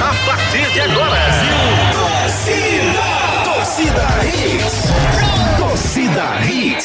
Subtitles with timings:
[0.00, 1.20] A partir de agora,
[1.92, 3.44] Torcida, torcida.
[3.44, 4.13] Torcida.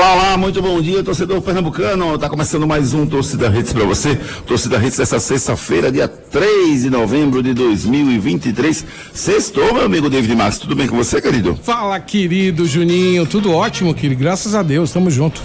[0.00, 2.16] Olá, olá, muito bom dia, torcedor pernambucano.
[2.16, 4.18] Tá começando mais um Torcida Hits para você.
[4.46, 8.82] Torcida Hits dessa sexta-feira, dia 3 de novembro de 2023.
[9.12, 10.56] Sextou, meu amigo David Max.
[10.56, 11.54] Tudo bem com você, querido?
[11.62, 13.26] Fala, querido Juninho.
[13.26, 14.18] Tudo ótimo, querido.
[14.18, 15.42] Graças a Deus, tamo junto.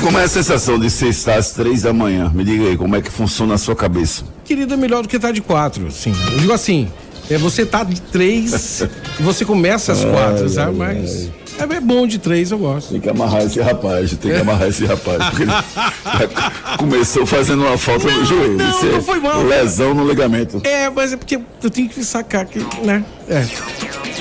[0.00, 2.30] Como é a sensação de sextar às três da manhã?
[2.32, 4.22] Me diga aí, como é que funciona a sua cabeça?
[4.44, 6.12] Querido, é melhor do que estar de quatro, sim.
[6.30, 6.86] Eu digo assim,
[7.28, 8.80] é você tá de três
[9.18, 10.76] e você começa às quatro, sabe?
[10.76, 11.30] Mas
[11.72, 12.90] é bom de três, eu gosto.
[12.90, 15.24] Tem que amarrar esse rapaz, tem que amarrar esse rapaz.
[15.30, 18.56] Porque ele já começou fazendo uma falta no joelho.
[18.58, 19.42] não, não foi mal.
[19.42, 20.60] Lesão no ligamento.
[20.64, 23.04] É, mas é porque eu tenho que sacar que, né?
[23.28, 23.44] É.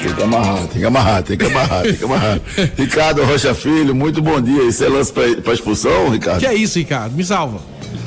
[0.04, 2.40] Tem que amarrar, tem que amarrar, tem que amarrar, tem que amarrar.
[2.78, 4.64] Ricardo Rocha Filho, muito bom dia.
[4.64, 6.40] Isso é lance pra, pra expulsão, Ricardo?
[6.40, 7.16] Que é isso, Ricardo?
[7.16, 7.60] Me salva.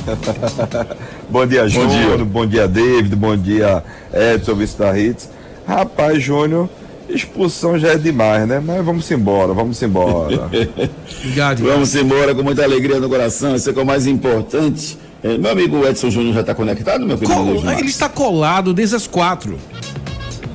[1.28, 2.16] Bom dia, Júnior.
[2.16, 2.24] dia.
[2.24, 3.16] Bom dia, David.
[3.16, 5.28] Bom dia, Edson, vice da Hits.
[5.66, 6.68] Rapaz, Júnior,
[7.08, 8.60] expulsão já é demais, né?
[8.64, 10.48] Mas vamos embora, vamos embora.
[11.20, 11.62] Obrigado.
[11.64, 14.98] Vamos embora com muita alegria no coração, isso é que é o mais importante.
[15.22, 17.34] É, meu amigo Edson Júnior já está conectado, meu querido?
[17.38, 17.80] Col- Max?
[17.80, 19.58] ele está colado desde as quatro.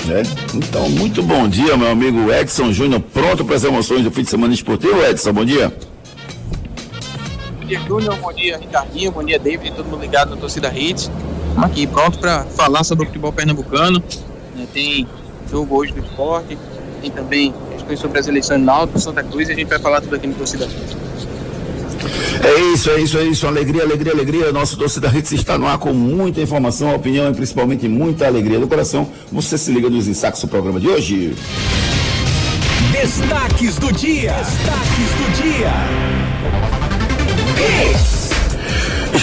[0.10, 0.24] É?
[0.56, 4.30] Então, muito bom dia, meu amigo Edson Júnior, pronto para as emoções do fim de
[4.30, 5.74] semana esportivo, Edson, bom dia.
[7.60, 8.16] Bom dia, Júnior.
[8.22, 9.12] Bom dia, Ricardinho.
[9.12, 9.74] Bom dia, David.
[9.76, 11.10] Todo mundo ligado na torcida Hits.
[11.50, 14.02] Estamos aqui pronto para falar sobre o futebol pernambucano.
[14.56, 15.08] né, Tem
[15.52, 16.58] jogo hoje do esporte.
[17.02, 19.50] Tem também questões sobre as eleições Náutico, Santa Cruz.
[19.50, 20.68] E a gente vai falar tudo aqui no torcida.
[22.44, 23.46] É isso, é isso, é isso.
[23.46, 24.52] Alegria, alegria, alegria.
[24.52, 28.68] Nosso torcida Hits está no ar com muita informação, opinião e principalmente muita alegria do
[28.68, 29.08] coração.
[29.32, 31.36] Você se liga nos destaques do programa de hoje.
[32.92, 34.34] Destaques do dia.
[34.34, 35.72] Destaques do dia.
[37.58, 38.21] Hits.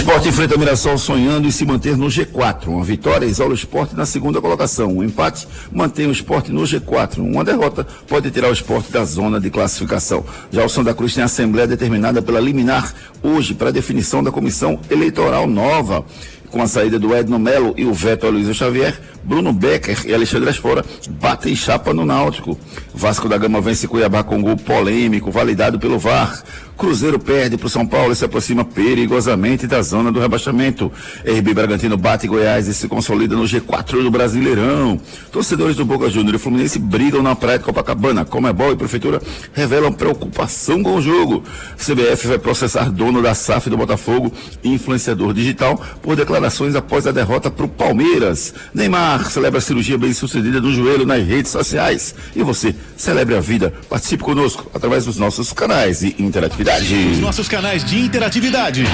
[0.09, 2.69] Esporte enfrenta Mirassol sonhando em se manter no G4.
[2.69, 4.97] Uma vitória isola o esporte na segunda colocação.
[4.97, 7.19] Um empate mantém o esporte no G4.
[7.19, 10.25] Uma derrota pode tirar o esporte da zona de classificação.
[10.51, 15.47] Já o Santa Cruz tem assembleia determinada pela liminar hoje para definição da comissão eleitoral
[15.47, 16.03] nova.
[16.51, 18.99] Com a saída do Edno Melo e o veto a Luiz Xavier,
[19.29, 20.83] Bruno Becker e Alexandre Asfora
[21.21, 22.59] batem chapa no Náutico.
[22.95, 26.43] Vasco da Gama vence Cuiabá com gol polêmico, validado pelo VAR.
[26.79, 30.93] Cruzeiro perde para o São Paulo e se aproxima perigosamente da zona do rebaixamento.
[31.27, 34.99] RB Bragantino bate Goiás e se consolida no G4 do Brasileirão.
[35.33, 38.25] Torcedores do Boca Júnior e Fluminense brigam na praia de Copacabana.
[38.25, 39.21] Comebol e Prefeitura
[39.53, 41.43] revelam preocupação com o jogo.
[41.77, 47.51] CBF vai processar dono da SAF do Botafogo influenciador digital por declarações após a derrota
[47.51, 48.55] para o Palmeiras.
[48.73, 52.15] Neymar celebra a cirurgia bem sucedida do joelho nas redes sociais.
[52.35, 53.73] E você, celebre a vida.
[53.89, 56.95] Participe conosco através dos nossos canais de interatividade.
[57.13, 58.85] Os nossos canais de interatividade.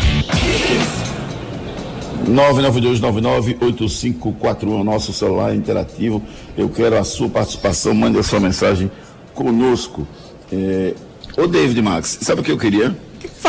[2.27, 6.21] 992998541 nosso celular interativo.
[6.57, 7.93] Eu quero a sua participação.
[7.93, 8.89] Mande a sua mensagem
[9.33, 10.07] conosco.
[10.51, 10.93] É...
[11.37, 12.95] Ô David Max, sabe o que eu queria?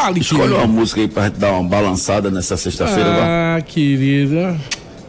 [0.00, 0.56] Fale, Escolhe querido.
[0.58, 3.10] uma música aí pra gente dar uma balançada nessa sexta-feira.
[3.56, 4.56] Ah, querida.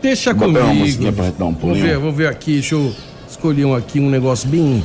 [0.01, 0.65] Deixa uma comigo.
[0.73, 1.85] musiquinha pra gente dar um Vamos pulinho.
[1.85, 2.53] ver, vamos ver aqui.
[2.53, 2.93] Deixa eu
[3.29, 4.83] escolher um aqui, um negócio bem,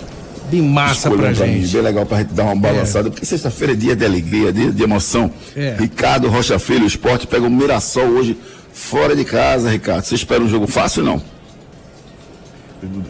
[0.50, 1.72] bem massa Escolha pra pra mim, gente.
[1.72, 4.82] bem legal pra gente dar uma balançada, porque sexta-feira é dia de alegria, dia de
[4.82, 5.30] emoção.
[5.56, 5.76] É.
[5.78, 8.36] Ricardo Rocha Filho, o esporte pega o Mirassol hoje
[8.72, 10.04] fora de casa, Ricardo.
[10.04, 11.22] Você espera um jogo fácil ou não?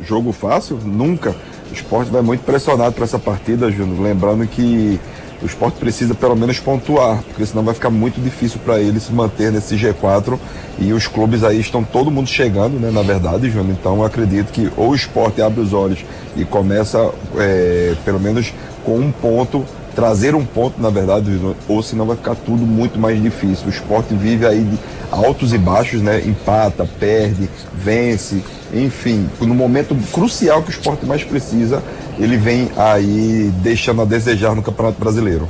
[0.06, 0.78] Jogo fácil?
[0.84, 1.30] Nunca.
[1.70, 4.00] O esporte vai muito pressionado para essa partida, Júnior.
[4.00, 5.00] Lembrando que
[5.44, 9.12] o esporte precisa pelo menos pontuar, porque senão vai ficar muito difícil para ele se
[9.12, 10.38] manter nesse G4
[10.78, 12.90] e os clubes aí estão todo mundo chegando, né?
[12.90, 13.76] Na verdade, Júnior.
[13.78, 16.02] Então eu acredito que ou o esporte abre os olhos
[16.34, 18.54] e começa é, pelo menos
[18.86, 21.38] com um ponto trazer um ponto, na verdade,
[21.68, 23.66] ou senão vai ficar tudo muito mais difícil.
[23.66, 24.78] O esporte vive aí de
[25.14, 26.20] altos e baixos, né?
[26.26, 31.82] Empata, perde, vence, enfim, no momento crucial que o esporte mais precisa,
[32.18, 35.48] ele vem aí deixando a desejar no Campeonato Brasileiro.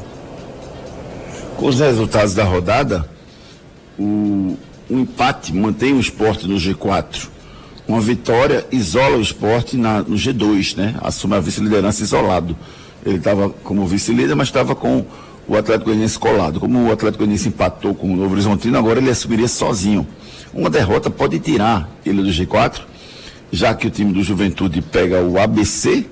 [1.56, 3.08] Com os resultados da rodada,
[3.98, 4.56] o,
[4.90, 7.28] o empate mantém o esporte no G4.
[7.86, 10.94] Uma vitória isola o esporte na, no G2, né?
[11.02, 12.56] Assume a vice-liderança isolado.
[13.04, 15.04] Ele estava como vice-líder, mas estava com
[15.46, 16.60] o Atlético Goianiense colado.
[16.60, 20.06] Como o Atlético Goianiense empatou com o Novo Horizontino, agora ele assumiria sozinho.
[20.52, 22.80] Uma derrota pode tirar ele do G4,
[23.50, 26.06] já que o time do Juventude pega o ABC.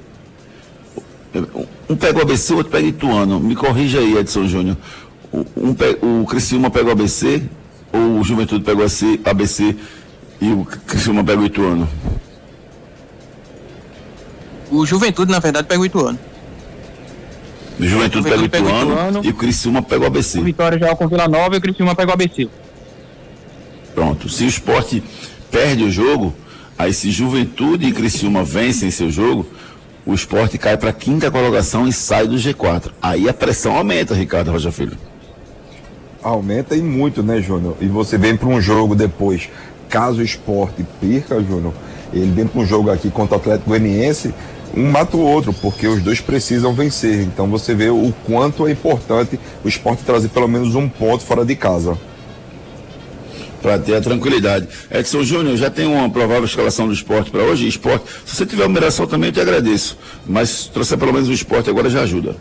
[1.88, 3.40] Um pega o ABC, o outro pega o Ituano.
[3.40, 4.76] Me corrija aí, Edson Júnior.
[5.32, 7.42] Um, o Criciúma pega o ABC,
[7.92, 8.84] ou o Juventude pega o
[9.30, 9.76] ABC
[10.40, 11.88] e o Criciúma pega o Ituano?
[14.70, 16.18] O Juventude, na verdade, pega o Ituano.
[17.78, 20.38] O Juventude, pega o Ituano, Ituano, e o Criciúma pega o ABC.
[20.38, 22.48] O Vitória já com o Vila Nova e o Criciúma pega o ABC.
[23.94, 24.28] Pronto.
[24.28, 25.02] Se o esporte
[25.50, 26.34] perde o jogo,
[26.78, 29.46] aí se Juventude e Criciúma vencem seu jogo,
[30.04, 32.90] o esporte cai para a quinta colocação e sai do G4.
[33.00, 34.96] Aí a pressão aumenta, Ricardo Rocha Filho.
[36.22, 37.76] Aumenta e muito, né, Júnior?
[37.80, 39.48] E você vem para um jogo depois,
[39.88, 41.72] caso o esporte perca, Júnior,
[42.12, 44.34] ele vem para um jogo aqui contra o Atlético Goianiense,
[44.74, 47.20] um mata o outro, porque os dois precisam vencer.
[47.22, 51.44] Então você vê o quanto é importante o esporte trazer pelo menos um ponto fora
[51.44, 51.98] de casa.
[53.60, 54.66] Para ter a tranquilidade.
[54.90, 57.68] Edson Júnior, já tem uma provável escalação do esporte para hoje?
[57.68, 59.96] Esporte, se você tiver numeração também, eu te agradeço.
[60.26, 62.34] Mas trouxer pelo menos o esporte agora já ajuda.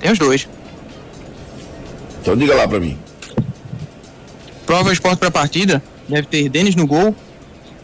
[0.00, 0.48] Tem os dois.
[2.20, 2.98] Então diga lá para mim.
[4.66, 5.82] Prova esporte para a partida.
[6.08, 7.14] Deve ter Denis no gol,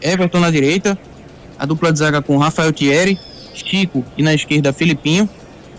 [0.01, 0.97] Everton na direita,
[1.57, 3.19] a dupla de zaga com Rafael Thierry,
[3.53, 5.29] Chico e na esquerda Filipinho.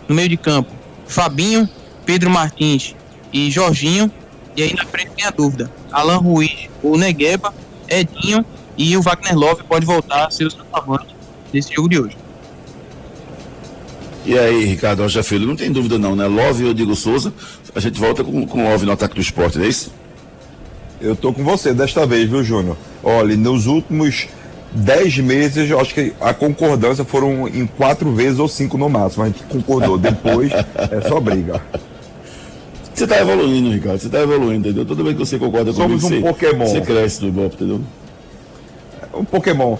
[0.08, 0.70] No meio de campo,
[1.06, 1.68] Fabinho,
[2.04, 2.94] Pedro Martins
[3.32, 4.10] e Jorginho.
[4.56, 7.54] E aí na frente tem a dúvida: Alan Ruiz ou Negueba,
[7.88, 8.44] Edinho
[8.76, 11.14] e o Wagner Love pode voltar a ser o centroavante
[11.52, 12.16] nesse jogo de hoje.
[14.24, 16.26] E aí, Ricardo Rocha Filho, não tem dúvida não, né?
[16.26, 17.32] Love ou Diego Souza,
[17.74, 19.90] a gente volta com, com Love no ataque do esporte, não é isso?
[21.00, 22.76] Eu tô com você desta vez, viu, Júnior?
[23.02, 24.28] Olha, nos últimos
[24.72, 29.24] dez meses, eu acho que a concordância foram em quatro vezes ou cinco no máximo.
[29.24, 29.98] A gente concordou.
[29.98, 30.52] Depois
[30.90, 31.62] é só briga.
[32.94, 34.00] Você está evoluindo, Ricardo.
[34.00, 34.84] Você está evoluindo, entendeu?
[34.84, 36.66] Toda vez que você concorda Somos comigo, um você, Pokémon.
[36.66, 37.80] Você cresce no Ibope, entendeu?
[39.14, 39.76] Um Pokémon.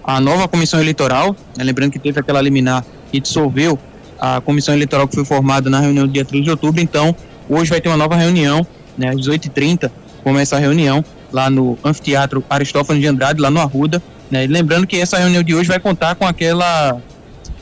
[0.03, 1.37] a nova comissão eleitoral.
[1.57, 1.65] Né?
[1.65, 3.79] Lembrando que teve aquela liminar que dissolveu
[4.19, 6.81] a comissão eleitoral que foi formada na reunião do dia 3 de outubro.
[6.81, 7.15] Então,
[7.49, 9.09] hoje vai ter uma nova reunião, né?
[9.11, 9.91] às 18h30,
[10.25, 14.03] começa a reunião lá no Anfiteatro Aristófanes de Andrade, lá no Arruda.
[14.31, 14.47] Né?
[14.47, 17.01] Lembrando que essa reunião de hoje vai contar com aquela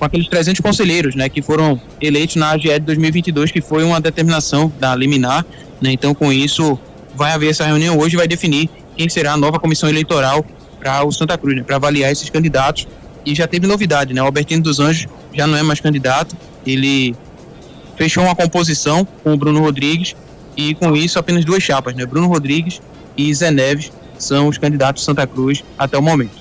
[0.01, 4.01] com aqueles 300 conselheiros, né, que foram eleitos na AGE de 2022, que foi uma
[4.01, 5.45] determinação da liminar,
[5.79, 6.79] né, então com isso
[7.15, 10.45] vai haver essa reunião hoje vai definir quem será a nova comissão eleitoral
[10.79, 12.89] para o Santa Cruz, né, para avaliar esses candidatos.
[13.27, 14.23] E já teve novidade, né?
[14.23, 17.15] O Albertino dos Anjos já não é mais candidato, ele
[17.97, 20.17] fechou uma composição com o Bruno Rodrigues
[20.57, 22.07] e com isso apenas duas chapas, né?
[22.07, 22.81] Bruno Rodrigues
[23.19, 26.40] e Zé Neves são os candidatos de Santa Cruz até o momento.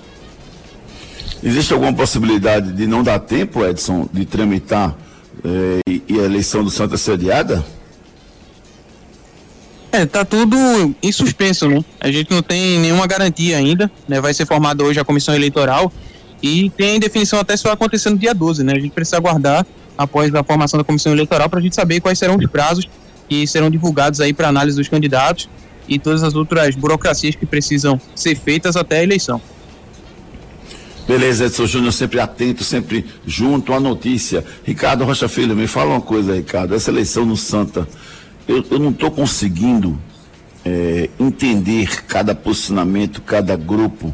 [1.43, 4.95] Existe alguma possibilidade de não dar tempo, Edson, de tramitar
[5.43, 7.63] eh, e a eleição do Santa ser adiada?
[9.91, 10.57] É, tá tudo
[11.01, 11.83] em suspenso, né?
[11.99, 14.21] A gente não tem nenhuma garantia ainda, né?
[14.21, 15.91] Vai ser formada hoje a comissão eleitoral
[16.43, 18.73] e tem definição até se vai acontecer no dia 12, né?
[18.73, 19.65] A gente precisa aguardar
[19.97, 22.87] após a formação da comissão eleitoral para a gente saber quais serão os prazos
[23.27, 25.49] que serão divulgados aí para análise dos candidatos
[25.87, 29.41] e todas as outras burocracias que precisam ser feitas até a eleição.
[31.09, 34.45] Beleza, Edson Júnior, sempre atento, sempre junto à notícia.
[34.63, 36.75] Ricardo Rocha Filho, me fala uma coisa, Ricardo.
[36.75, 37.89] Essa eleição no Santa,
[38.47, 39.99] eu, eu não estou conseguindo
[40.63, 44.13] é, entender cada posicionamento, cada grupo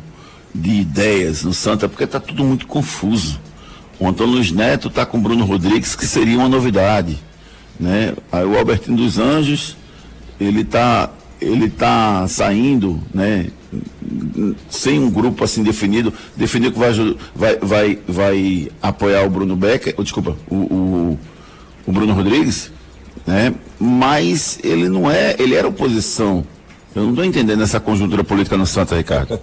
[0.54, 3.42] de ideias no Santa, porque está tudo muito confuso.
[4.00, 7.22] O Antônio Luiz Neto está com o Bruno Rodrigues, que seria uma novidade.
[7.78, 8.14] Né?
[8.32, 9.76] Aí o Albertino dos Anjos,
[10.40, 11.10] ele está
[11.42, 13.48] ele tá saindo, né?
[14.70, 16.92] sem um grupo assim definido, definiu que vai,
[17.36, 21.20] vai, vai, vai apoiar o Bruno Becker, ou, desculpa, o, o,
[21.86, 22.72] o Bruno Rodrigues,
[23.26, 23.54] né?
[23.80, 26.46] Mas ele não é, ele era oposição.
[26.96, 29.40] Eu não estou entendendo essa conjuntura política no Santa, Ricardo.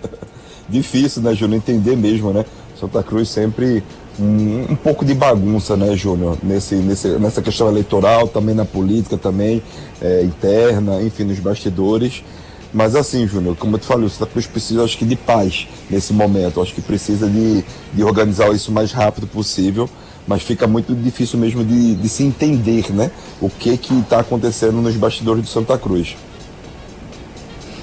[0.68, 2.44] Difícil, né, Júnior, entender mesmo, né?
[2.78, 3.82] Santa Cruz sempre
[4.18, 6.38] um, um pouco de bagunça, né, Júnior?
[6.42, 9.62] Nesse, nesse, nessa questão eleitoral, também na política, também
[10.00, 12.22] é, interna, enfim, nos bastidores.
[12.72, 15.68] Mas assim, Júnior, como eu te falei, o Santa Cruz precisa, acho que, de paz
[15.90, 16.60] nesse momento.
[16.60, 19.88] Acho que precisa de, de organizar isso o mais rápido possível
[20.26, 24.94] mas fica muito difícil mesmo de, de se entender né, o que está acontecendo nos
[24.96, 26.16] bastidores de Santa Cruz.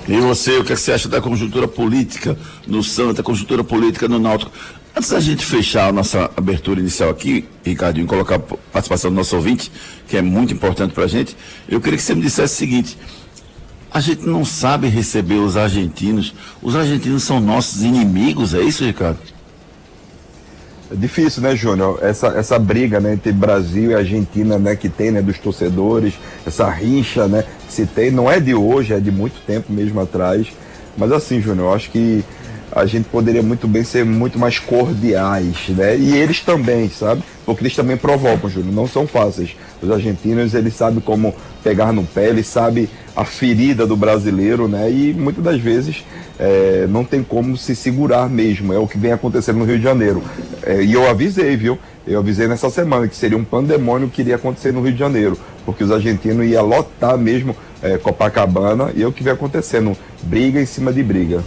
[0.08, 4.52] E você, o que você acha da conjuntura política no Santa, conjuntura política no Náutico?
[4.96, 9.36] Antes da gente fechar a nossa abertura inicial aqui, Ricardinho, colocar a participação do nosso
[9.36, 9.72] ouvinte,
[10.08, 12.98] que é muito importante para a gente, eu queria que você me dissesse o seguinte:
[13.92, 19.20] a gente não sabe receber os argentinos, os argentinos são nossos inimigos, é isso, Ricardo?
[20.92, 22.00] É difícil, né, Júnior?
[22.02, 26.16] Essa, essa briga né, entre Brasil e Argentina né, que tem, né, dos torcedores,
[26.46, 30.02] essa rixa né, que se tem, não é de hoje, é de muito tempo mesmo
[30.02, 30.48] atrás.
[30.98, 32.26] Mas assim, Júnior, eu acho que
[32.72, 35.98] a gente poderia muito bem ser muito mais cordiais, né?
[35.98, 37.24] E eles também, sabe?
[37.46, 39.56] Porque eles também provocam, Júnior, não são fáceis.
[39.82, 41.34] Os argentinos, eles sabem como
[41.64, 44.90] pegar no pé, eles sabem a ferida do brasileiro, né?
[44.92, 46.04] E muitas das vezes
[46.38, 48.72] é, não tem como se segurar mesmo.
[48.72, 50.24] É o que vem acontecendo no Rio de Janeiro.
[50.64, 51.78] É, e eu avisei, viu?
[52.06, 55.38] Eu avisei nessa semana que seria um pandemônio que iria acontecer no Rio de Janeiro,
[55.66, 60.62] porque os argentinos iam lotar mesmo é, Copacabana e é o que vem acontecendo, briga
[60.62, 61.44] em cima de briga.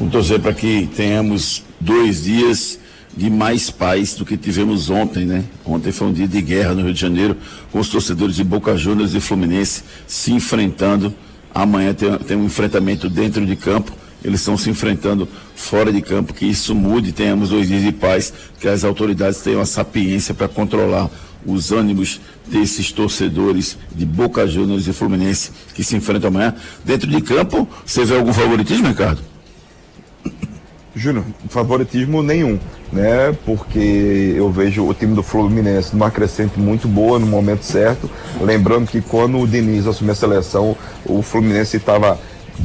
[0.00, 2.80] Vamos torcer para que tenhamos dois dias
[3.16, 5.44] de mais paz do que tivemos ontem, né?
[5.64, 7.36] Ontem foi um dia de guerra no Rio de Janeiro,
[7.70, 11.14] com os torcedores de Boca Juniors e Fluminense se enfrentando
[11.54, 13.92] Amanhã tem, tem um enfrentamento dentro de campo.
[14.24, 16.32] Eles estão se enfrentando fora de campo.
[16.32, 20.48] Que isso mude, tenhamos dois dias de paz, que as autoridades tenham a sapiência para
[20.48, 21.10] controlar
[21.44, 26.54] os ânimos desses torcedores de Boca Juniors e Fluminense que se enfrentam amanhã.
[26.84, 29.29] Dentro de campo, você vê algum favoritismo, Ricardo?
[30.94, 32.58] Júnior, favoritismo nenhum,
[32.92, 33.36] né?
[33.44, 38.10] Porque eu vejo o time do Fluminense numa crescente muito boa no momento certo.
[38.40, 42.18] Lembrando que quando o Diniz assumiu a seleção, o Fluminense estava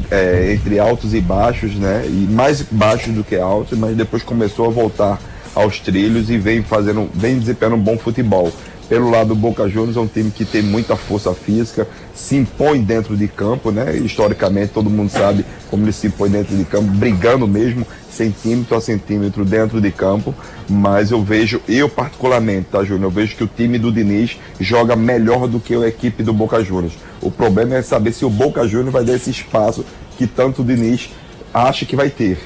[0.09, 2.03] é, entre altos e baixos, né?
[2.07, 5.21] E mais baixos do que altos, mas depois começou a voltar
[5.53, 8.51] aos trilhos e vem fazendo, vem desempenhando um bom futebol.
[8.89, 12.81] Pelo lado do Boca Juniors é um time que tem muita força física, se impõe
[12.81, 13.95] dentro de campo, né?
[13.97, 18.81] Historicamente todo mundo sabe como ele se impõe dentro de campo, brigando mesmo, centímetro a
[18.81, 20.33] centímetro dentro de campo.
[20.69, 23.03] Mas eu vejo, eu particularmente, tá, Júnior?
[23.03, 26.63] Eu vejo que o time do Diniz joga melhor do que a equipe do Boca
[26.63, 26.93] Juniors.
[27.21, 29.85] O problema é saber se o Boca Juniors vai dar esse espaço
[30.17, 31.09] que tanto o Diniz
[31.53, 32.39] acha que vai ter.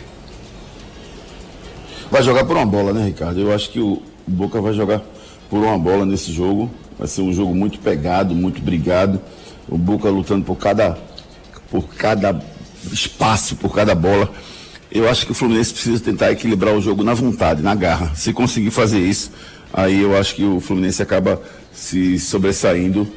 [2.10, 3.40] Vai jogar por uma bola, né, Ricardo?
[3.40, 5.04] Eu acho que o Boca vai jogar
[5.48, 6.72] por uma bola nesse jogo.
[6.98, 9.22] Vai ser um jogo muito pegado, muito brigado.
[9.70, 10.98] O Boca lutando por cada,
[11.70, 12.42] por cada
[12.92, 14.32] espaço, por cada bola.
[14.92, 18.12] Eu acho que o Fluminense precisa tentar equilibrar o jogo na vontade, na garra.
[18.16, 19.32] Se conseguir fazer isso,
[19.72, 23.08] aí eu acho que o Fluminense acaba se sobressaindo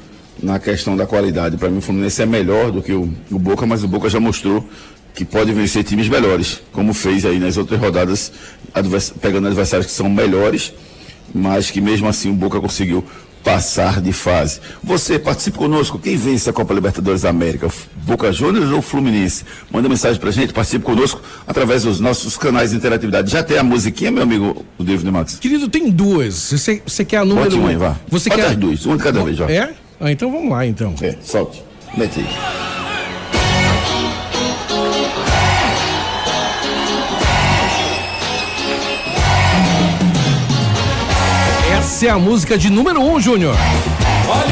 [0.43, 1.57] na questão da qualidade.
[1.57, 4.21] Para mim, o Fluminense é melhor do que o, o Boca, mas o Boca já
[4.21, 4.67] mostrou
[5.15, 8.33] que pode vencer times melhores, como fez aí nas outras rodadas,
[8.75, 10.73] advers pegando adversários que são melhores,
[11.35, 13.05] mas que mesmo assim o Boca conseguiu
[13.43, 14.61] passar de fase.
[14.83, 15.99] Você participe conosco.
[15.99, 17.69] Quem vence a Copa Libertadores da América?
[18.05, 19.45] Boca Juniors ou Fluminense?
[19.71, 23.31] Manda mensagem pra gente, participe conosco através dos nossos canais de interatividade.
[23.31, 25.39] Já tem a musiquinha, meu amigo, o David Max?
[25.39, 26.35] Querido, tem duas.
[26.53, 27.97] Você, você quer a número Bote aí, vá.
[28.09, 29.51] Você Bota quer as duas, uma de cada vez, já.
[29.51, 29.75] É?
[30.01, 30.95] Ah, então vamos lá, então.
[31.01, 31.63] É, solte.
[31.97, 32.62] Mete aí.
[42.03, 43.55] Essa é a música de número um, Júnior.
[44.27, 44.43] Boa.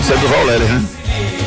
[0.00, 0.84] Isso é do Valério, né?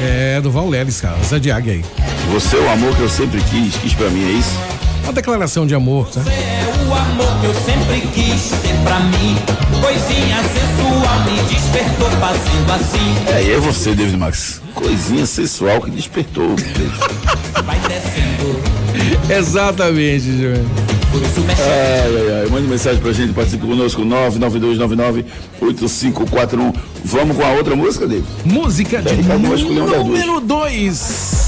[0.02, 1.16] É do Vauleles, cara.
[1.56, 1.86] Águia aí.
[2.34, 4.52] Você é o amor que eu sempre quis, quis pra mim, é isso?
[5.06, 6.20] Uma declaração de amor, tá?
[7.18, 9.36] amor que eu sempre quis ter pra mim.
[9.82, 13.16] Coisinha sensual me despertou fazendo assim.
[13.28, 14.62] É, e aí é você, David Max.
[14.76, 16.56] Coisinha sensual que despertou.
[17.66, 18.62] Vai descendo.
[19.30, 20.64] Exatamente, João.
[21.60, 22.50] É, é, é.
[22.52, 26.76] Mande mensagem pra gente, participe conosco, 992998541.
[27.04, 28.28] Vamos com a outra música, David?
[28.46, 31.47] Música de número 2.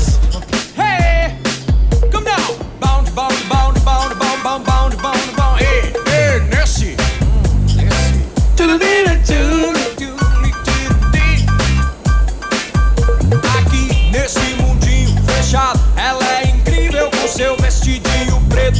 [13.58, 18.79] Aqui nesse mundinho fechado, ela é incrível com seu vestidinho preto.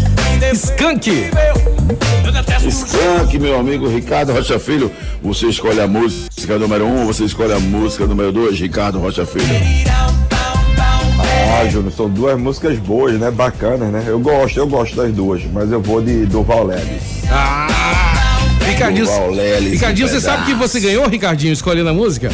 [2.64, 4.92] O Skank, meu amigo Ricardo Rocha Filho.
[5.22, 9.46] Você escolhe a música número um, você escolhe a música número dois, Ricardo Rocha Filho.
[11.62, 13.32] Ah, Júnior, são duas músicas boas, né?
[13.32, 14.04] Bacanas, né?
[14.08, 17.24] Eu gosto, eu gosto das duas, mas eu vou de Duval Leves.
[17.32, 17.79] Ah!
[18.70, 19.08] Ricardinho,
[19.72, 22.30] Ricardinho, você sabe que você ganhou, Ricardinho, escolhendo a música?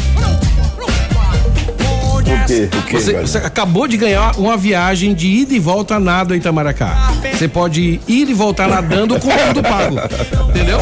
[1.77, 2.70] Por quê?
[2.72, 6.34] O que, Você, você acabou de ganhar uma viagem de ida e volta a nado
[6.34, 7.12] a Itamaracá.
[7.34, 9.96] Você pode ir e voltar nadando com tudo pago.
[10.50, 10.80] Entendeu?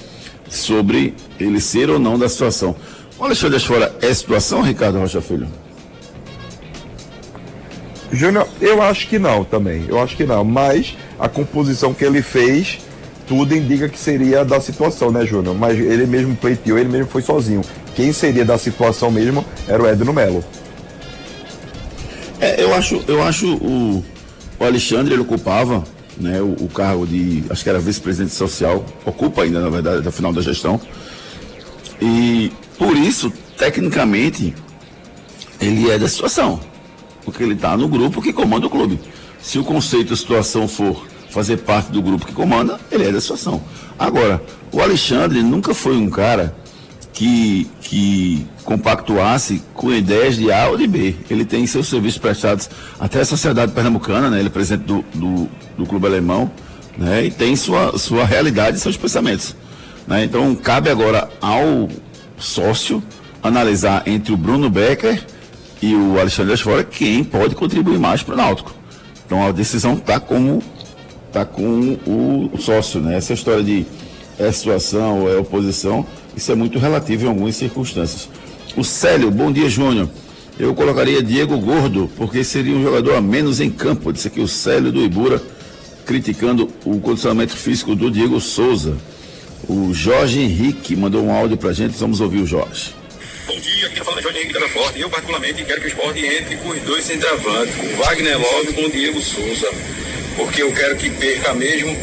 [0.46, 2.76] sobre ele ser ou não da situação.
[3.18, 5.48] O Alexandre Asfora é situação, Ricardo Rocha Filho?
[8.12, 9.84] Júnior, eu acho que não também.
[9.88, 10.44] Eu acho que não.
[10.44, 12.78] Mas a composição que ele fez,
[13.26, 15.54] tudo indica que seria da situação, né, Júnior?
[15.54, 17.62] Mas ele mesmo pleiteou, ele mesmo foi sozinho.
[17.94, 20.44] Quem seria da situação mesmo era o Edno Melo.
[22.40, 24.04] É, eu acho, eu acho o,
[24.58, 25.82] o Alexandre, ele ocupava
[26.18, 30.08] né, o, o cargo de, acho que era vice-presidente social, ocupa ainda, na verdade, até
[30.08, 30.80] o final da gestão.
[32.00, 34.54] E por isso, tecnicamente,
[35.60, 36.60] ele é da situação.
[37.26, 38.98] Porque ele está no grupo que comanda o clube.
[39.40, 43.62] Se o conceito situação for fazer parte do grupo que comanda, ele é da situação.
[43.98, 46.56] Agora, o Alexandre nunca foi um cara
[47.12, 51.14] que, que compactuasse com ideias de A ou de B.
[51.28, 54.38] Ele tem seus serviços prestados até a sociedade pernambucana, né?
[54.38, 56.50] ele é presidente do, do, do clube alemão,
[56.96, 57.24] né?
[57.24, 59.56] e tem sua, sua realidade e seus pensamentos.
[60.06, 60.24] né?
[60.24, 61.88] Então, cabe agora ao
[62.38, 63.02] sócio
[63.42, 65.24] analisar entre o Bruno Becker
[65.82, 68.74] e o Alexandre Asfora quem pode contribuir mais para o Náutico.
[69.24, 70.62] Então, a decisão está como
[71.32, 73.16] tá com o sócio, né?
[73.16, 73.84] Essa história de
[74.38, 78.28] é situação é oposição, isso é muito relativo em algumas circunstâncias.
[78.76, 80.08] O Célio, bom dia, Júnior.
[80.58, 84.12] Eu colocaria Diego Gordo, porque seria um jogador a menos em campo.
[84.12, 85.42] Disse aqui o Célio do Ibura,
[86.04, 88.96] criticando o condicionamento físico do Diego Souza.
[89.68, 92.94] O Jorge Henrique mandou um áudio pra gente, vamos ouvir o Jorge.
[93.46, 95.00] Bom dia, aqui fala Jorge Henrique da Forte.
[95.00, 98.72] Eu, particularmente, quero que o esporte entre com os dois centroavantes, com Wagner Love e
[98.72, 99.70] com Diego Souza,
[100.36, 101.96] porque eu quero que perca mesmo.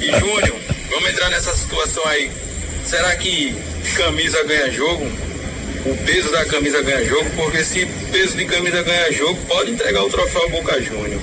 [0.00, 0.56] E, Júnior,
[0.88, 2.30] vamos entrar nessa situação aí.
[2.86, 3.54] Será que
[3.94, 5.04] camisa ganha jogo?
[5.84, 7.28] O peso da camisa ganha jogo?
[7.36, 11.20] Porque se peso de camisa ganha jogo, pode entregar o troféu ao Boca Júnior.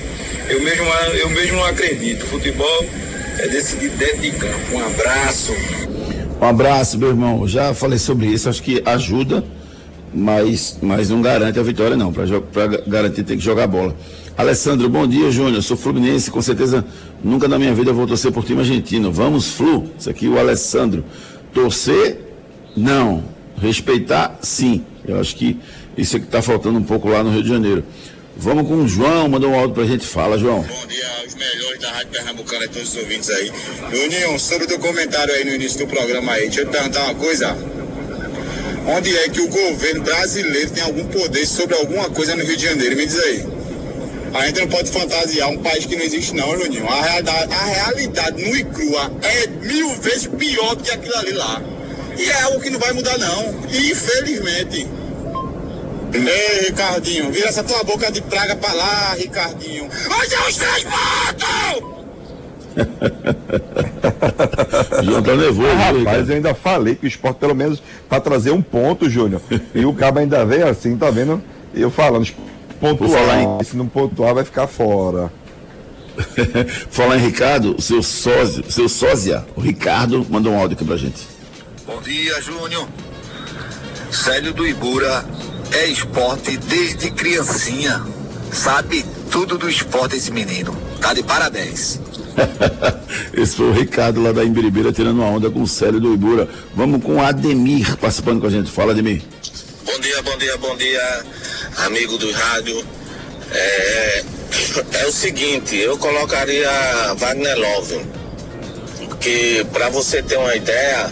[0.50, 2.28] Eu mesmo, eu mesmo não acredito.
[2.28, 2.86] Futebol
[3.40, 4.76] é decidido dentro de campo.
[4.76, 5.52] Um abraço.
[6.40, 7.48] Um abraço, meu irmão.
[7.48, 9.44] Já falei sobre isso, acho que ajuda,
[10.14, 12.14] mas, mas não garante a vitória, não.
[12.14, 13.96] Para garantir, tem que jogar bola.
[14.38, 15.64] Alessandro, bom dia, Júnior.
[15.64, 16.86] Sou fluminense, com certeza
[17.24, 19.12] nunca na minha vida vou torcer por time argentino.
[19.12, 19.90] Vamos, Flu.
[19.98, 21.04] Isso aqui o Alessandro.
[21.54, 22.22] Torcer
[22.76, 23.24] Não.
[23.60, 24.84] Respeitar, sim.
[25.08, 25.58] Eu acho que
[25.98, 27.84] isso é que está faltando um pouco lá no Rio de Janeiro.
[28.40, 30.06] Vamos com o João, mandou um áudio pra gente.
[30.06, 30.62] Fala, João.
[30.62, 33.52] Bom dia aos melhores da Rádio Pernambucana e todos os ouvintes aí.
[33.92, 37.04] Juninho, sobre o teu comentário aí no início do programa aí, deixa eu te perguntar
[37.06, 37.58] uma coisa.
[38.88, 42.64] Onde é que o governo brasileiro tem algum poder sobre alguma coisa no Rio de
[42.64, 42.96] Janeiro?
[42.96, 43.46] Me diz aí.
[44.34, 46.88] A gente não pode fantasiar um país que não existe não, Juninho.
[46.88, 51.32] A realidade, a realidade nua e crua é mil vezes pior do que aquilo ali
[51.32, 51.62] lá.
[52.16, 53.56] E é algo que não vai mudar não.
[53.68, 54.97] Infelizmente.
[56.14, 59.86] Ei, Ricardinho, vira essa tua boca de praga pra lá, Ricardinho.
[59.86, 61.98] Hoje é os três matam!
[65.04, 66.30] João tá nervoso, Ah, rapaz, Ricardo?
[66.30, 69.42] eu ainda falei que o esporte pelo menos para trazer um ponto, Júnior.
[69.74, 71.42] E o cabo ainda veio assim, tá vendo?
[71.74, 72.28] Eu falando,
[72.80, 73.64] pontuar.
[73.66, 75.32] Se não pontuar, vai ficar fora.
[76.90, 80.98] Falar em Ricardo, o seu sósia, seu sósia, o Ricardo, mandou um áudio aqui pra
[80.98, 81.28] gente.
[81.86, 82.88] Bom dia, Júnior.
[84.12, 85.24] Célio do Ibura
[85.72, 88.06] é esporte desde criancinha.
[88.52, 90.76] Sabe tudo do esporte esse menino.
[91.02, 92.00] Tá de parabéns.
[93.34, 96.48] Esse foi o Ricardo lá da Imbiribeira tirando uma onda com o Célio do Ibura.
[96.76, 98.72] Vamos com o Ademir participando com a gente.
[98.72, 99.22] Fala, Ademir.
[99.86, 101.26] Bom dia, bom dia, bom dia,
[101.78, 102.86] amigo do rádio.
[103.52, 104.24] É,
[104.94, 106.70] é o seguinte, eu colocaria
[107.16, 108.06] Wagner Love.
[108.98, 111.12] Porque para você ter uma ideia,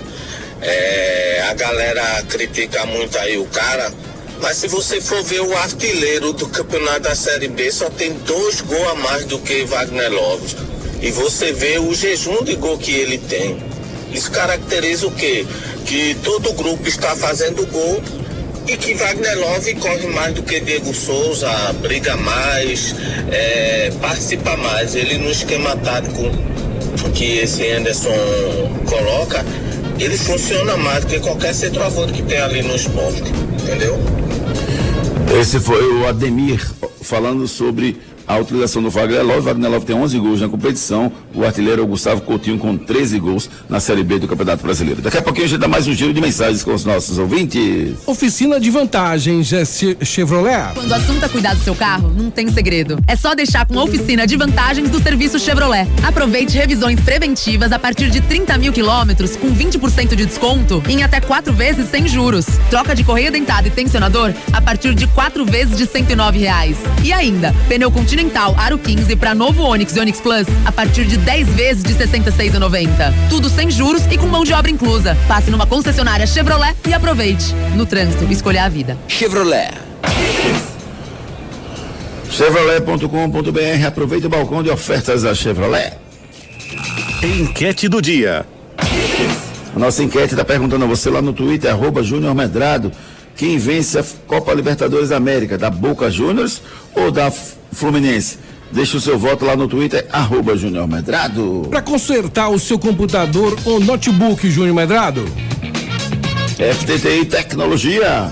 [0.62, 3.92] é, a galera critica muito aí o cara,
[4.46, 8.62] mas se você for ver o artilheiro do campeonato da Série B, só tem dois
[8.62, 10.56] gols a mais do que Wagner Love.
[11.02, 13.58] E você vê o jejum de gol que ele tem.
[14.14, 15.48] Isso caracteriza o quê?
[15.88, 18.00] Que todo grupo está fazendo gol
[18.68, 21.50] e que Wagner Love corre mais do que Diego Souza,
[21.82, 22.94] briga mais,
[23.32, 24.94] é, participa mais.
[24.94, 26.22] Ele no esquema tático
[27.16, 28.14] que esse Anderson
[28.86, 29.44] coloca,
[29.98, 33.24] ele funciona mais do que qualquer centroavante que tem ali no esporte,
[33.66, 33.98] entendeu?
[35.40, 36.64] Esse foi o Ademir
[37.02, 37.98] falando sobre
[38.28, 39.42] a utilização do Wagner Love.
[39.42, 41.12] Wagner Love tem 11 gols na competição.
[41.34, 45.02] O artilheiro é o Gustavo Coutinho com 13 gols na Série B do Campeonato Brasileiro.
[45.02, 47.96] Daqui a pouquinho a gente dá mais um giro de mensagens com os nossos ouvintes.
[48.06, 50.74] Oficina de vantagens é Che- Chevrolet.
[50.74, 52.98] Quando o assunto é cuidar do seu carro, não tem segredo.
[53.08, 55.88] É só deixar com a oficina de vantagens do serviço Chevrolet.
[56.06, 61.20] Aproveite revisões preventivas a partir de 30 mil quilômetros com 20% de desconto em até
[61.22, 62.46] quatro vezes sem juros.
[62.70, 66.78] Troca de correia dentada e tensionador a partir de quatro vezes de 109 reais.
[67.04, 71.18] E ainda, pneu Continental Aro 15 para novo Onix e Onix Plus a partir de
[71.18, 73.14] 10 vezes de R$ 66,90.
[73.30, 75.18] Tudo sem juros e com mão de obra inclusa.
[75.28, 77.54] Passe numa concessionária Chevrolet e aproveite.
[77.76, 78.98] No trânsito, escolha a vida.
[79.10, 79.70] Chevrolet.
[82.30, 85.92] Chevrolet.com.br Aproveite o balcão de ofertas da Chevrolet.
[87.22, 88.46] Enquete do dia.
[89.76, 92.94] A nossa enquete está perguntando a você lá no Twitter, arroba Júnior Medrado,
[93.36, 96.62] quem vence a Copa Libertadores da América, da Boca Juniors
[96.94, 98.38] ou da Fluminense?
[98.72, 101.68] Deixe o seu voto lá no Twitter, arroba Júnior Medrado.
[101.70, 105.26] Para consertar o seu computador ou notebook, Júnior Medrado.
[106.58, 108.32] FTTI Tecnologia.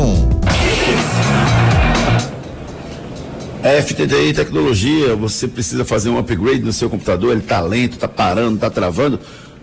[3.81, 8.57] FTTI Tecnologia, você precisa fazer um upgrade no seu computador, ele tá lento, tá parando,
[8.57, 9.19] tá travando.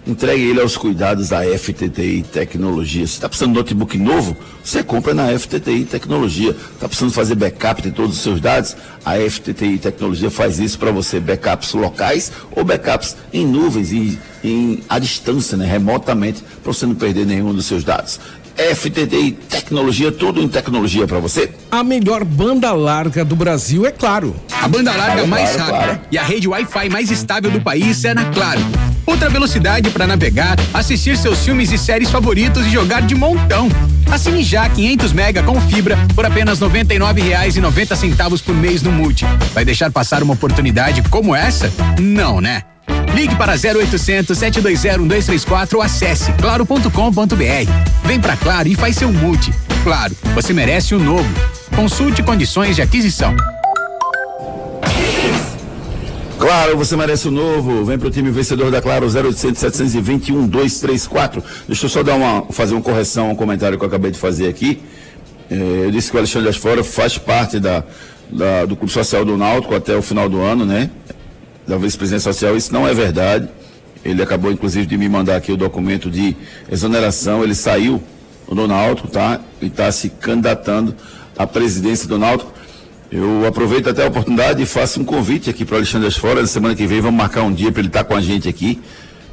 [0.06, 3.06] Entregue ele aos cuidados da FTTI Tecnologia.
[3.06, 6.52] Se está precisando de notebook novo, você compra na FTTI Tecnologia.
[6.52, 8.74] Está precisando fazer backup de todos os seus dados?
[9.04, 14.82] A FTTI Tecnologia faz isso para você, backups locais ou backups em nuvens e em,
[14.88, 18.18] à distância, né, remotamente, para você não perder nenhum dos seus dados.
[18.58, 21.50] FTTI Tecnologia, tudo em tecnologia para você.
[21.70, 24.34] A melhor banda larga do Brasil, é claro.
[24.60, 26.00] A banda larga Claro, mais claro, rápida claro.
[26.10, 28.60] e a rede Wi-Fi mais estável do país é na Claro.
[29.06, 33.68] Outra velocidade para navegar, assistir seus filmes e séries favoritos e jogar de montão.
[34.10, 39.24] Assine já 500 mega com fibra por apenas R$ 99,90 por mês no Multi.
[39.54, 41.72] Vai deixar passar uma oportunidade como essa?
[42.00, 42.62] Não, né?
[43.14, 47.72] Ligue para 0800 720 1234 ou acesse claro.com.br.
[48.04, 49.52] Vem pra Claro e faz seu multi.
[49.82, 51.28] Claro, você merece o novo.
[51.74, 53.34] Consulte condições de aquisição.
[56.38, 57.84] Claro, você merece o novo.
[57.84, 61.42] Vem pro time vencedor da Claro 0800 721 234.
[61.66, 64.48] Deixa eu só dar uma, fazer uma correção, um comentário que eu acabei de fazer
[64.48, 64.80] aqui.
[65.50, 67.82] Eh, eu disse que o Alexandre Asfora faz parte da,
[68.30, 70.90] da- do Clube Social do Náutico até o final do ano, né?
[71.68, 72.56] Da vice-presidência social.
[72.56, 73.48] Isso não é verdade.
[74.04, 76.34] Ele acabou, inclusive, de me mandar aqui o documento de
[76.70, 77.44] exoneração.
[77.44, 78.02] Ele saiu
[78.50, 79.40] do Náutico, tá?
[79.60, 80.96] E está se candidatando
[81.36, 82.50] à presidência do Náutico.
[83.12, 86.40] Eu aproveito até a oportunidade e faço um convite aqui para o Alexandre Asfora.
[86.40, 88.80] Na semana que vem vamos marcar um dia para ele estar com a gente aqui.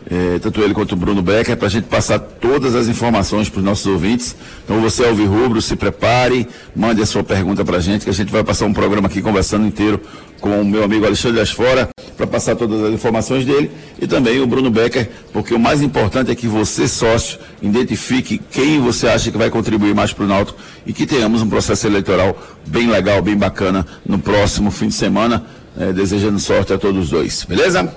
[0.09, 3.59] eh, tanto ele quanto o Bruno Becker, para a gente passar todas as informações para
[3.59, 4.35] os nossos ouvintes.
[4.63, 8.13] Então você, Alvi Rubro, se prepare, mande a sua pergunta para a gente, que a
[8.13, 9.99] gente vai passar um programa aqui conversando inteiro
[10.39, 14.47] com o meu amigo Alexandre Asfora, para passar todas as informações dele, e também o
[14.47, 19.37] Bruno Becker, porque o mais importante é que você, sócio, identifique quem você acha que
[19.37, 23.35] vai contribuir mais para o Náutico e que tenhamos um processo eleitoral bem legal, bem
[23.35, 25.45] bacana no próximo fim de semana.
[25.77, 27.93] eh, desejando sorte a todos os dois, beleza?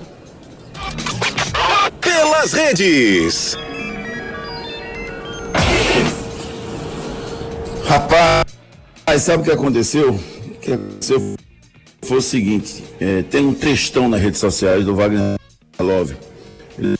[2.01, 3.57] Pelas redes.
[7.85, 8.45] Rapaz,
[9.19, 10.11] sabe o que aconteceu?
[10.11, 11.35] O que aconteceu
[12.01, 15.37] foi o seguinte: eh, tem um textão nas redes sociais do Wagner
[15.79, 16.15] Love.
[16.77, 16.95] Ele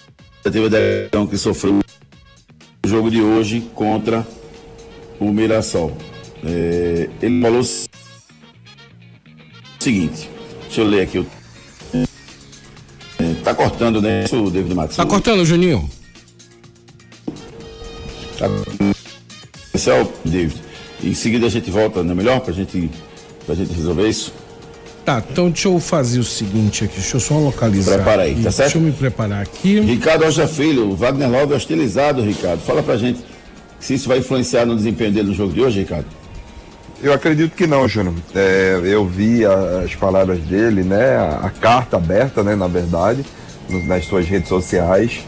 [0.45, 1.79] já teve a decisão que sofreu
[2.85, 4.25] o jogo de hoje contra
[5.19, 5.95] o Mirassol.
[6.43, 7.65] Eh, ele falou o
[9.79, 10.29] seguinte:
[10.63, 11.19] deixa eu ler aqui.
[11.19, 11.27] o-
[11.93, 12.05] eh,
[13.43, 14.23] tá cortando, né?
[14.25, 14.95] Isso, David Matos?
[14.95, 15.89] Tá cortando, Juninho?
[18.37, 18.47] Tá.
[19.73, 20.61] Esse é o David.
[21.03, 22.39] Em seguida a gente volta, não é melhor?
[22.41, 22.89] Pra gente,
[23.45, 24.33] pra gente resolver isso?
[25.09, 27.95] Tá, então deixa eu fazer o seguinte aqui, deixa eu só localizar.
[27.95, 28.43] Prepara aí, aqui.
[28.43, 28.73] tá certo?
[28.73, 29.79] Deixa eu me preparar aqui.
[29.79, 32.59] Ricardo Rocha Filho, o Wagner Love é hostilizado, Ricardo.
[32.61, 33.19] Fala pra gente
[33.79, 36.05] se isso vai influenciar no desempenho dele no jogo de hoje, Ricardo.
[37.01, 38.13] Eu acredito que não, Júnior.
[38.35, 41.15] É, eu vi a- as palavras dele, né?
[41.15, 42.55] A, a carta aberta, né?
[42.55, 43.25] Na verdade,
[43.87, 45.21] nas suas redes sociais.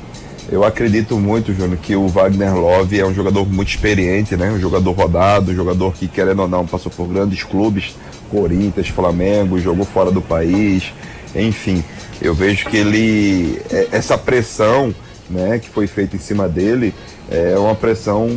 [0.49, 4.51] Eu acredito muito, Júnior, que o Wagner Love é um jogador muito experiente, né?
[4.51, 7.95] Um jogador rodado, um jogador que, querendo ou não, passou por grandes clubes,
[8.29, 10.91] Corinthians, Flamengo, jogou fora do país,
[11.35, 11.83] enfim.
[12.21, 13.61] Eu vejo que ele.
[13.69, 14.93] é- Essa pressão
[15.29, 16.93] né, que foi feita em cima dele
[17.29, 18.27] é uma pressão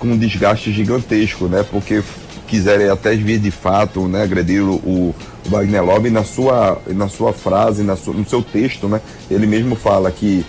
[0.00, 1.64] com um desgaste gigantesco, né?
[1.70, 2.02] Porque
[2.48, 5.14] quiserem até vir de fato, né, agredir o, o
[5.46, 9.00] Wagner Love na sua, na sua frase, na sua, no seu texto, né?
[9.30, 10.44] Ele mesmo fala que,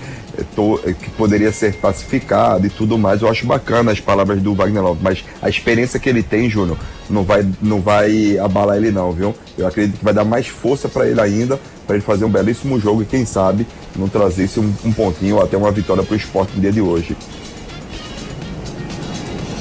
[0.99, 3.21] que poderia ser pacificado e tudo mais.
[3.21, 6.77] Eu acho bacana as palavras do Wagner Love, mas a experiência que ele tem, Júnior,
[7.09, 9.35] não vai, não vai abalar ele não, viu?
[9.57, 12.79] Eu acredito que vai dar mais força para ele ainda, para ele fazer um belíssimo
[12.79, 16.13] jogo e quem sabe não trazer esse um, um pontinho ou até uma vitória para
[16.13, 17.15] o esporte no dia de hoje.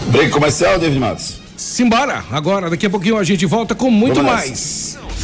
[0.09, 1.41] Break comercial, David Matos.
[1.57, 2.25] Simbora!
[2.31, 4.47] Agora, daqui a pouquinho a gente volta com muito Vamos nessa.
[4.47, 4.99] mais.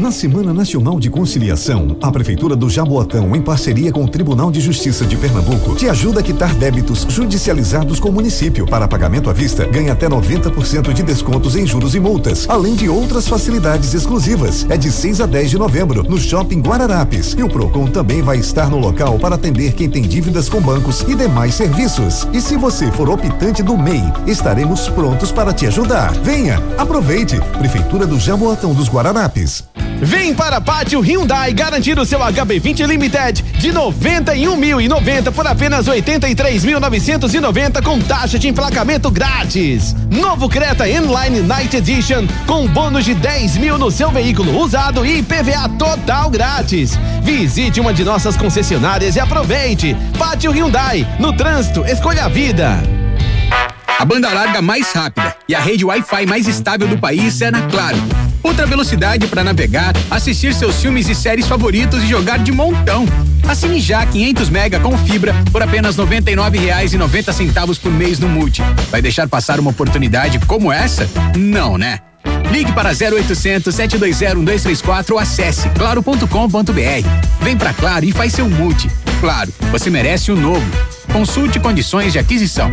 [0.00, 4.60] Na Semana Nacional de Conciliação, a Prefeitura do Jaboatão, em parceria com o Tribunal de
[4.60, 8.64] Justiça de Pernambuco, te ajuda a quitar débitos judicializados com o município.
[8.64, 12.88] Para pagamento à vista, ganha até 90% de descontos em juros e multas, além de
[12.88, 14.64] outras facilidades exclusivas.
[14.70, 17.34] É de 6 a 10 de novembro, no Shopping Guararapes.
[17.36, 21.00] E o Procon também vai estar no local para atender quem tem dívidas com bancos
[21.08, 22.28] e demais serviços.
[22.32, 26.12] E se você for optante do MEI, estaremos prontos para te ajudar.
[26.22, 27.40] Venha, aproveite.
[27.58, 29.64] Prefeitura do Jaboatão dos Guararapes.
[30.00, 38.00] Vem para Pátio Hyundai garantir o seu HB20 Limited de 91.090 por apenas 83.990 com
[38.00, 39.94] taxa de emplacamento grátis.
[40.10, 45.18] Novo Creta Inline Night Edition com bônus de 10 mil no seu veículo usado e
[45.18, 46.98] IPVA total grátis.
[47.22, 49.96] Visite uma de nossas concessionárias e aproveite.
[50.18, 52.80] Pátio Hyundai, no trânsito, escolha a vida.
[53.98, 57.62] A banda larga mais rápida e a rede Wi-Fi mais estável do país é na
[57.62, 58.27] Claro.
[58.48, 63.04] Ultra velocidade para navegar, assistir seus filmes e séries favoritos e jogar de montão.
[63.46, 68.62] Assine já 500 mega com fibra por apenas R$ 99,90 por mês no Multi.
[68.90, 71.06] Vai deixar passar uma oportunidade como essa?
[71.36, 71.98] Não, né?
[72.50, 77.42] Ligue para 0800 720 1234 ou acesse claro.com.br.
[77.42, 78.90] Vem pra Claro e faz seu multi.
[79.20, 80.66] Claro, você merece o novo.
[81.12, 82.72] Consulte condições de aquisição.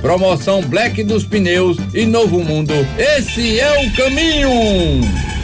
[0.00, 2.72] Promoção Black dos Pneus e Novo Mundo.
[2.98, 5.35] Esse é o caminho.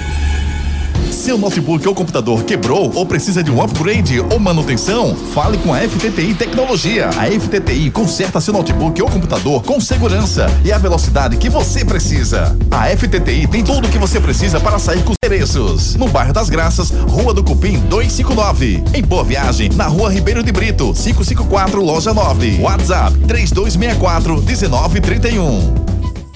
[1.22, 5.14] Seu notebook ou computador quebrou ou precisa de um upgrade ou manutenção?
[5.32, 7.10] Fale com a FTTI Tecnologia.
[7.10, 12.58] A FTTI conserta seu notebook ou computador com segurança e a velocidade que você precisa.
[12.72, 15.94] A FTTI tem tudo o que você precisa para sair com os endereços.
[15.94, 18.82] No bairro das Graças, Rua do Cupim 259.
[18.92, 22.58] Em Boa Viagem, na Rua Ribeiro de Brito, 554, Loja 9.
[22.60, 25.91] WhatsApp 3264 1931.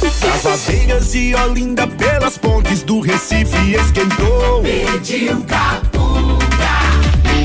[0.00, 4.62] As abelhas de Olinda pelas pontes do Recife esquentou.
[4.62, 6.38] Pediu capunga.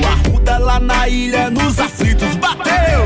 [0.00, 3.04] O Arruda lá na ilha nos aflitos bateu.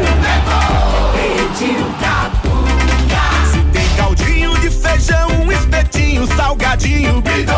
[1.14, 3.22] Pediu capunga.
[3.50, 7.54] Se tem caldinho de feijão, um espetinho, salgadinho, bidou.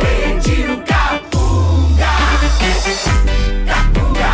[0.00, 2.14] Pediu capunga.
[3.66, 4.32] Capunga.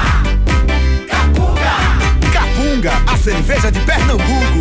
[1.08, 2.30] Capunga.
[2.30, 4.60] Capunga, a cerveja de Pernambuco.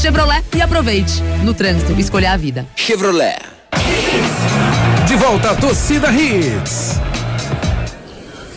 [0.00, 1.22] Chevrolet e aproveite.
[1.42, 2.66] No trânsito, escolha a vida.
[2.76, 3.38] Chevrolet.
[5.06, 7.00] De volta à torcida Hits.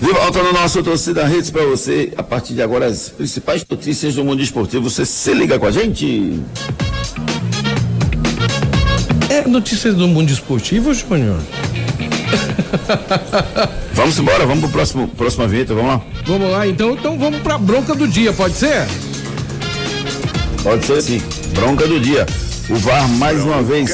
[0.02, 4.16] De volta no nosso Torcida Redes para você, a partir de agora, as principais notícias
[4.16, 4.90] do mundo esportivo.
[4.90, 6.42] Você se liga com a gente?
[9.30, 11.40] É notícias do mundo esportivo, Júnior?
[13.94, 16.02] Vamos embora, vamos pro próximo, próxima vinheta, vamos lá?
[16.26, 18.88] Vamos lá, então, então vamos pra bronca do dia, pode ser?
[20.64, 21.22] Pode ser sim.
[21.54, 22.26] Bronca do dia.
[22.70, 23.90] O VAR mais uma vez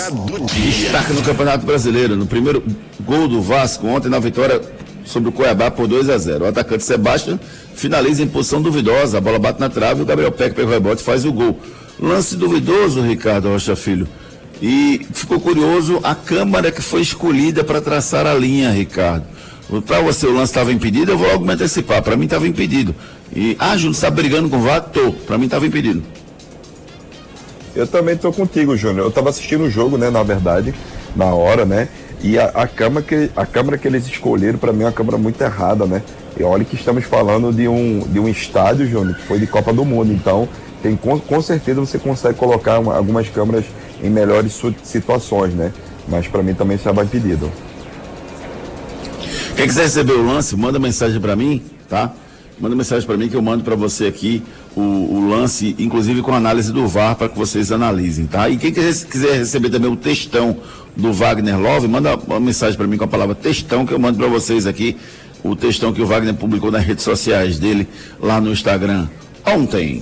[0.53, 2.15] destaca no Campeonato Brasileiro.
[2.15, 2.63] No primeiro
[3.01, 4.61] gol do Vasco ontem na vitória
[5.05, 6.43] sobre o Cuiabá por 2 a 0.
[6.43, 7.39] O atacante Sebastião
[7.75, 9.19] finaliza em posição duvidosa.
[9.19, 11.31] A bola bate na trave e o Gabriel Peck pega o rebote e faz o
[11.31, 11.59] gol.
[11.99, 14.07] Lance duvidoso, Ricardo Rocha Filho.
[14.61, 19.25] E ficou curioso a câmara que foi escolhida para traçar a linha, Ricardo.
[19.85, 22.01] Para você o lance estava impedido, eu vou logo me antecipar.
[22.01, 22.95] Para mim estava impedido.
[23.33, 24.81] E, ah, Júnior, está brigando com o VAR?
[24.81, 25.11] Tô.
[25.11, 26.03] Para mim estava impedido.
[27.75, 29.07] Eu também tô contigo, Júnior.
[29.07, 30.73] Eu tava assistindo o jogo, né, na verdade,
[31.15, 31.89] na hora, né?
[32.21, 35.17] E a, a câmera que a câmera que eles escolheram para mim é uma câmera
[35.17, 36.01] muito errada, né?
[36.39, 39.73] E olha que estamos falando de um de um estádio, Júnior, que foi de Copa
[39.73, 40.47] do Mundo, então
[40.81, 43.65] tem com, com certeza você consegue colocar uma, algumas câmeras
[44.01, 45.71] em melhores situações, né?
[46.07, 47.51] Mas para mim também estava impedido.
[49.55, 52.13] Quem quiser receber o lance, manda mensagem para mim, tá?
[52.59, 54.41] Manda mensagem para mim que eu mando para você aqui
[54.75, 58.49] o, o lance, inclusive com análise do VAR, para que vocês analisem, tá?
[58.49, 60.57] E quem quiser, quiser receber também o textão
[60.95, 64.17] do Wagner Love, manda uma mensagem para mim com a palavra textão que eu mando
[64.17, 64.97] para vocês aqui,
[65.43, 67.87] o textão que o Wagner publicou nas redes sociais dele
[68.19, 69.07] lá no Instagram
[69.45, 70.01] ontem.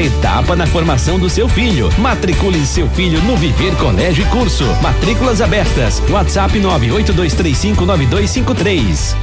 [0.00, 1.90] etapa na formação do seu filho.
[1.98, 4.64] Matricule seu filho no Viver Colégio e Curso.
[4.82, 6.00] Matrículas abertas.
[6.10, 9.16] WhatsApp 982359253.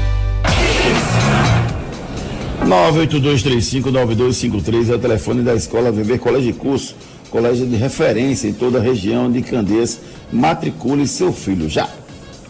[2.65, 6.95] 982359253 é o telefone da Escola Viver Colégio e Curso,
[7.29, 9.99] colégio de referência em toda a região de Candeias.
[10.31, 11.89] Matricule seu filho já.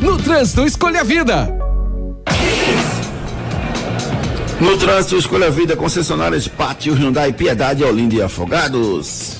[0.00, 1.54] No trânsito, escolha a vida.
[4.58, 9.39] No trânsito, escolha a vida, concessionárias Pátio Hyundai, Piedade, Olinda e Afogados.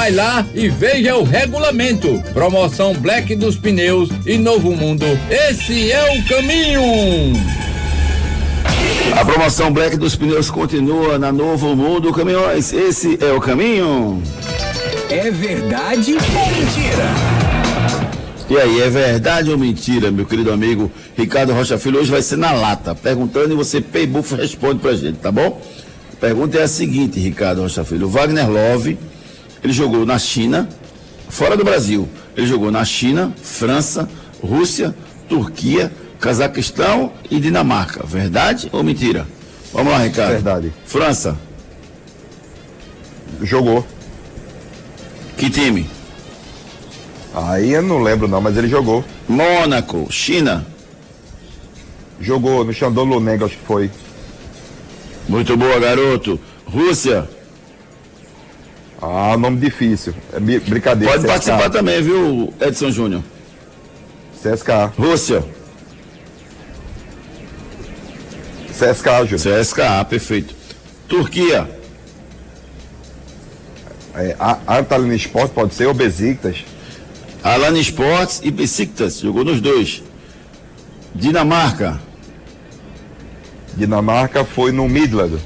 [0.09, 2.21] lá e veja o regulamento.
[2.33, 5.05] Promoção Black dos Pneus e Novo Mundo.
[5.29, 6.81] Esse é o caminho.
[9.15, 12.73] A promoção Black dos Pneus continua na Novo Mundo Caminhões.
[12.73, 14.23] Esse é o caminho.
[15.09, 17.51] É verdade ou mentira?
[18.49, 21.99] E aí, é verdade ou mentira, meu querido amigo Ricardo Rocha Filho?
[21.99, 25.61] Hoje vai ser na lata, perguntando e você, Peibufo, responde pra gente, tá bom?
[26.11, 28.07] A pergunta é a seguinte, Ricardo Rocha Filho.
[28.07, 28.97] O Wagner Love,
[29.63, 30.67] ele jogou na China,
[31.29, 32.07] fora do Brasil.
[32.35, 34.09] Ele jogou na China, França,
[34.41, 34.95] Rússia,
[35.27, 38.05] Turquia, Cazaquistão e Dinamarca.
[38.05, 39.27] Verdade ou mentira?
[39.73, 40.31] Vamos lá, Ricardo.
[40.31, 40.73] Verdade.
[40.85, 41.37] França.
[43.41, 43.85] Jogou.
[45.37, 45.89] Que time?
[47.33, 49.03] Aí eu não lembro não, mas ele jogou.
[49.27, 50.65] Mônaco, China.
[52.19, 53.89] Jogou no Shandong Luneng, acho que foi.
[55.27, 56.39] Muito boa, garoto.
[56.65, 57.27] Rússia.
[59.01, 60.13] Ah, nome difícil.
[60.31, 61.13] É brincadeira.
[61.13, 61.33] Pode CSKA.
[61.33, 63.23] participar também, viu, Edson Júnior?
[64.41, 64.93] CSKA.
[64.97, 65.43] Rússia.
[68.69, 69.61] CSKA, Júnior.
[69.61, 70.55] CSKA, perfeito.
[71.07, 71.69] Turquia.
[74.13, 74.35] É,
[74.67, 76.63] Antalya Sport pode ser ou Besiktas.
[77.43, 79.19] Alan Sports e Besiktas.
[79.19, 80.03] Jogou nos dois.
[81.15, 81.99] Dinamarca.
[83.75, 85.39] Dinamarca foi no Midland.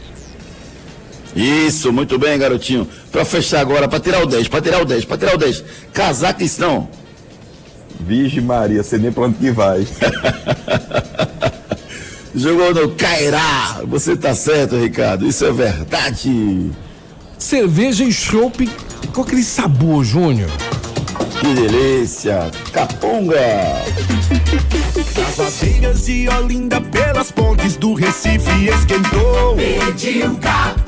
[1.35, 2.87] Isso, muito bem, garotinho.
[3.15, 5.63] Pra fechar agora, pra tirar o 10, pra tirar o 10, pra tirar o 10.
[5.93, 6.89] Cazaquistão.
[8.01, 9.87] Virgem Maria, sei nem pra onde que vai.
[12.35, 13.79] Jogou no Cairá.
[13.87, 15.25] Você tá certo, Ricardo.
[15.25, 16.71] Isso é verdade.
[17.37, 18.69] Cerveja e chopp
[19.13, 20.51] com aquele sabor, Júnior.
[21.39, 22.51] Que delícia.
[22.73, 23.39] Caponga.
[25.25, 29.55] As vadeiras de Olinda pelas pontes do Recife esquentou.
[29.55, 30.84] Pediu capunga.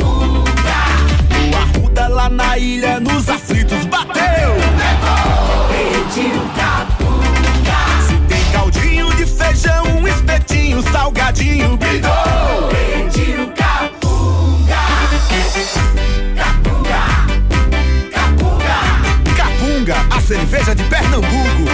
[2.57, 4.55] Ilha nos aflitos bateu.
[5.69, 7.77] Pediu capunga.
[8.07, 12.09] Se tem caldinho de feijão, um espetinho, salgadinho, bidou.
[13.55, 14.75] Capunga.
[16.35, 17.03] Capunga.
[18.11, 18.79] Capunga.
[19.35, 21.67] Capunga, a cerveja de Pernambuco.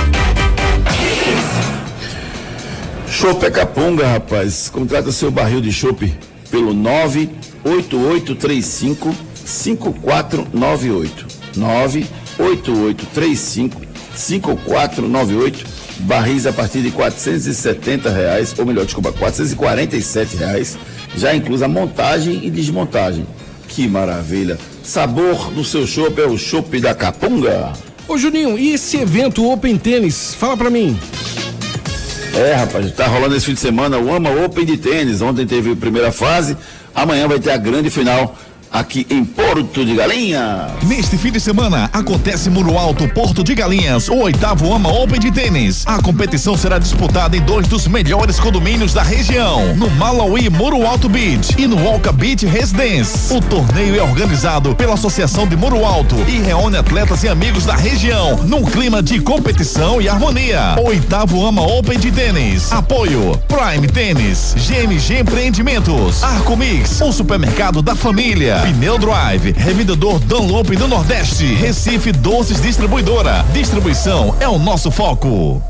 [3.08, 4.68] Chopp é Capunga, rapaz.
[4.70, 6.14] Contrata seu barril de chopp
[6.52, 9.16] pelo 98835
[9.46, 11.28] 5498.
[11.56, 13.82] 98835
[14.16, 15.84] 5498.
[16.00, 20.78] Barris a partir de 470 reais, ou melhor, desculpa, 447 reais.
[21.16, 23.26] Já inclusa montagem e desmontagem.
[23.68, 24.58] Que maravilha!
[24.84, 27.72] Sabor do seu chopp é o chopp da Capunga.
[28.08, 30.34] Ô Juninho, e esse evento Open Tênis?
[30.34, 31.00] Fala pra mim.
[32.36, 35.22] É, rapaz, tá rolando esse fim de semana o AMA Open de tênis.
[35.22, 36.58] Ontem teve a primeira fase,
[36.94, 38.36] amanhã vai ter a grande final
[38.74, 40.72] aqui em Porto de Galinhas.
[40.82, 45.32] Neste fim de semana, acontece Muro Alto, Porto de Galinhas, o oitavo AMA Open de
[45.32, 45.84] tênis.
[45.86, 51.08] A competição será disputada em dois dos melhores condomínios da região, no Malawi Muro Alto
[51.08, 53.32] Beach e no Walka Beach Residence.
[53.32, 57.76] O torneio é organizado pela Associação de Muro Alto e reúne atletas e amigos da
[57.76, 60.76] região, num clima de competição e harmonia.
[60.84, 62.72] Oitavo AMA Open de tênis.
[62.72, 70.74] Apoio Prime Tênis, GMG Empreendimentos, Arco Mix, o supermercado da família, Pneu Drive, revendedor Dunlop
[70.78, 73.44] do Nordeste, Recife Doces Distribuidora.
[73.52, 75.62] Distribuição é o nosso foco.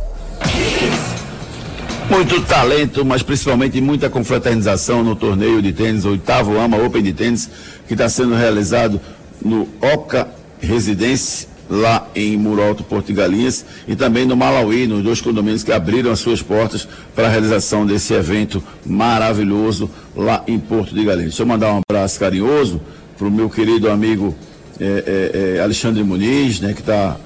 [2.08, 7.50] Muito talento, mas principalmente muita confraternização no torneio de tênis, oitavo AMA Open de tênis,
[7.88, 9.02] que está sendo realizado
[9.44, 10.28] no Oca
[10.62, 15.64] Residência, lá em Muro Alto, Porto de Galinhas, e também no Malawi, nos dois condomínios
[15.64, 21.04] que abriram as suas portas para a realização desse evento maravilhoso lá em Porto de
[21.04, 21.32] Galinhas.
[21.32, 22.80] Deixa eu mandar um abraço carinhoso
[23.18, 24.36] para o meu querido amigo
[24.80, 27.18] eh, eh, eh, Alexandre Muniz, né, que está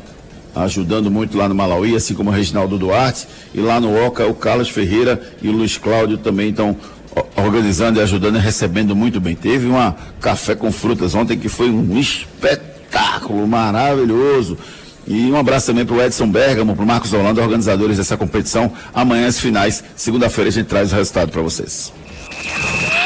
[0.55, 4.33] ajudando muito lá no Malawi, assim como o Reginaldo Duarte, e lá no Oca o
[4.33, 6.75] Carlos Ferreira e o Luiz Cláudio também estão
[7.35, 9.35] organizando e ajudando e recebendo muito bem.
[9.35, 12.76] Teve uma café com frutas ontem que foi um espetáculo
[13.47, 14.57] maravilhoso.
[15.07, 18.71] E um abraço também para o Edson Bergamo, para o Marcos Holanda, organizadores dessa competição.
[18.93, 21.93] Amanhã as finais, segunda-feira a gente traz o resultado para vocês.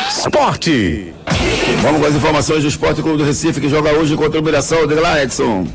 [0.10, 1.14] Esporte.
[1.82, 4.88] Vamos com as informações do Esporte Clube do Recife, que joga hoje contra o Mirassol.
[4.88, 5.68] Diga lá, Edson.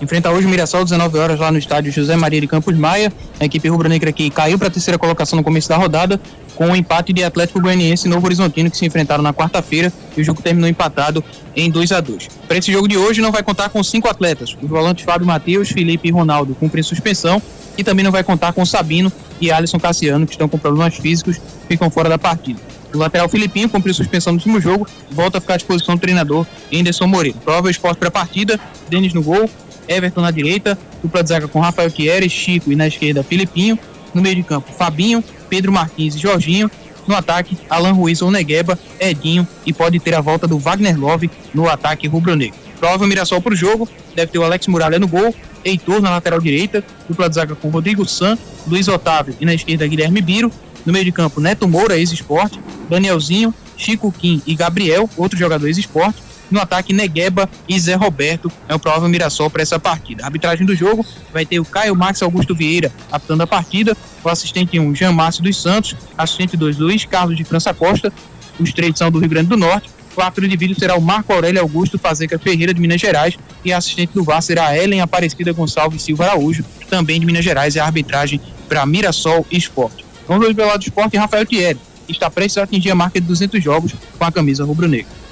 [0.00, 3.10] Enfrenta hoje o Mirassol, 19 horas, lá no estádio José Maria de Campos Maia.
[3.40, 6.20] A equipe rubro-negra que caiu para a terceira colocação no começo da rodada,
[6.54, 10.20] com o empate de Atlético Goianiense e Novo Horizontino, que se enfrentaram na quarta-feira, e
[10.20, 11.24] o jogo terminou empatado
[11.54, 14.54] em 2 a 2 Para esse jogo de hoje, não vai contar com cinco atletas.
[14.60, 17.40] Os volantes Fábio Matheus, Felipe e Ronaldo cumprem suspensão,
[17.78, 21.40] e também não vai contar com Sabino e Alisson Cassiano, que estão com problemas físicos,
[21.68, 22.60] ficam fora da partida.
[22.94, 26.46] O lateral Filipinho cumpriu suspensão no último jogo, volta a ficar à disposição do treinador
[26.72, 27.38] Anderson Moreira.
[27.44, 29.50] Prova o esporte para a partida, Denis no gol,
[29.88, 33.78] Everton na direita, dupla de zaga com Rafael Thierry, Chico e na esquerda Filipinho,
[34.14, 36.70] no meio de campo Fabinho, Pedro Martins e Jorginho,
[37.06, 39.46] no ataque Alan Ruiz ou Negueba, Edinho.
[39.64, 42.58] E pode ter a volta do Wagner Love no ataque rubro-negro.
[42.78, 45.34] Prova Mirassol para o jogo, deve ter o Alex Muralha no gol,
[45.64, 49.86] Heitor na lateral direita, dupla de zaga com Rodrigo San, Luiz Otávio e na esquerda
[49.86, 50.52] Guilherme Biro,
[50.84, 56.22] no meio de campo Neto Moura, ex-esporte, Danielzinho, Chico Kim e Gabriel, outro jogador ex-esporte,
[56.50, 60.22] no ataque Negueba e Zé Roberto é o provável Mirassol para essa partida.
[60.22, 64.28] A arbitragem do jogo vai ter o Caio Max Augusto Vieira apitando a partida, o
[64.28, 68.12] assistente 1 Jean Márcio dos Santos, assistente 2 Luiz Carlos de França Costa,
[68.58, 71.32] os três são do Rio Grande do Norte, o árbitro de vídeo será o Marco
[71.32, 75.02] Aurélio Augusto Fazeca Ferreira de Minas Gerais e a assistente do VAR será a Ellen
[75.02, 80.06] Aparecida Gonçalves Silva Araújo, também de Minas Gerais, e a arbitragem para Mirassol Esporte.
[80.26, 83.26] Vamos pelo lado do esporte Rafael Thierry, que está prestes a atingir a marca de
[83.26, 85.26] 200 jogos com a camisa rubro-negra.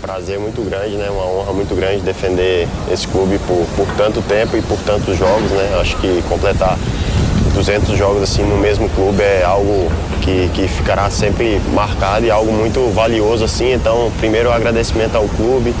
[0.00, 1.08] Prazer muito grande, né?
[1.10, 5.50] Uma honra muito grande defender esse clube por, por tanto tempo e por tantos jogos,
[5.50, 5.78] né?
[5.80, 6.78] Acho que completar
[7.54, 9.90] 200 jogos assim no mesmo clube é algo
[10.22, 13.72] que, que ficará sempre marcado e algo muito valioso assim.
[13.72, 15.74] Então, primeiro agradecimento ao clube,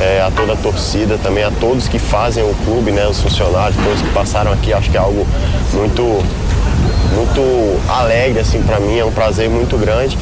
[0.00, 3.06] eh, a toda a torcida, também a todos que fazem o clube, né?
[3.06, 4.72] Os funcionários, todos que passaram aqui.
[4.72, 5.26] Acho que é algo
[5.72, 6.22] muito
[7.14, 10.18] muito alegre assim para mim, é um prazer muito grande.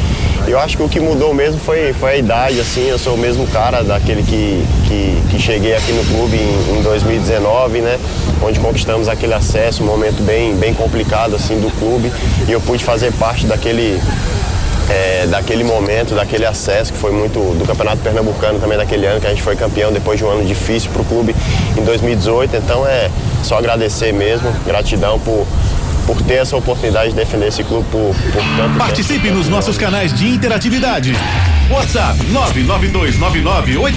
[0.47, 3.19] Eu acho que o que mudou mesmo foi, foi a idade, assim, eu sou o
[3.19, 7.99] mesmo cara daquele que, que, que cheguei aqui no clube em, em 2019, né?
[8.43, 12.13] Onde conquistamos aquele acesso, um momento bem, bem complicado assim do clube
[12.49, 14.01] e eu pude fazer parte daquele
[14.91, 19.27] é, daquele momento, daquele acesso que foi muito do Campeonato Pernambucano também daquele ano que
[19.27, 21.35] a gente foi campeão depois de um ano difícil para o clube
[21.77, 22.57] em 2018.
[22.57, 23.11] Então é
[23.43, 25.47] só agradecer mesmo, gratidão por
[26.07, 30.13] por ter essa oportunidade de defender esse clube por, por tanto Participe nos nossos canais
[30.13, 31.13] de interatividade.
[31.71, 33.93] WhatsApp 992998541.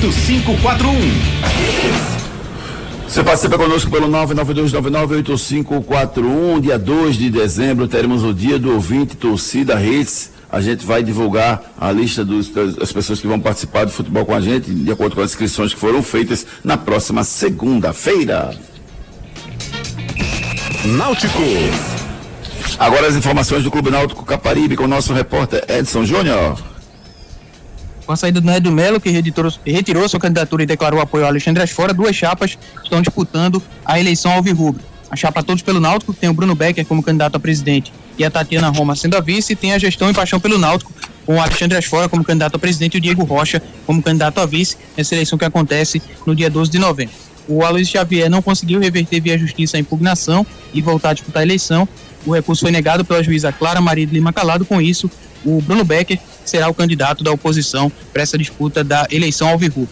[3.08, 6.60] Você participa conosco pelo 992998541.
[6.62, 10.32] Dia 2 de dezembro teremos o dia do ouvinte torcida Hits.
[10.52, 14.26] A gente vai divulgar a lista dos- das, das pessoas que vão participar do futebol
[14.26, 18.52] com a gente, de acordo com as inscrições que foram feitas na próxima segunda-feira.
[20.86, 21.42] Náutico.
[22.78, 26.62] Agora as informações do Clube Náutico Caparibe com o nosso repórter Edson Júnior.
[28.06, 31.28] Com a saída do Nédio Melo, que retirou, retirou sua candidatura e declarou apoio a
[31.28, 34.84] Alexandre Asfora, duas chapas estão disputando a eleição alvirrubra.
[35.10, 38.30] A chapa Todos pelo Náutico, tem o Bruno Becker como candidato a presidente e a
[38.30, 40.92] Tatiana Roma sendo a vice, e tem a gestão e paixão pelo Náutico,
[41.26, 44.46] com o Alexandre Asfora como candidato a presidente e o Diego Rocha como candidato a
[44.46, 47.25] vice, nessa eleição que acontece no dia 12 de novembro.
[47.48, 51.46] O Aloysio Xavier não conseguiu reverter via justiça a impugnação e voltar a disputar a
[51.46, 51.88] eleição.
[52.26, 54.66] O recurso foi negado pela juíza Clara Maria de Lima Calado.
[54.66, 55.10] Com isso,
[55.44, 59.88] o Bruno Becker será o candidato da oposição para essa disputa da eleição ao Viru.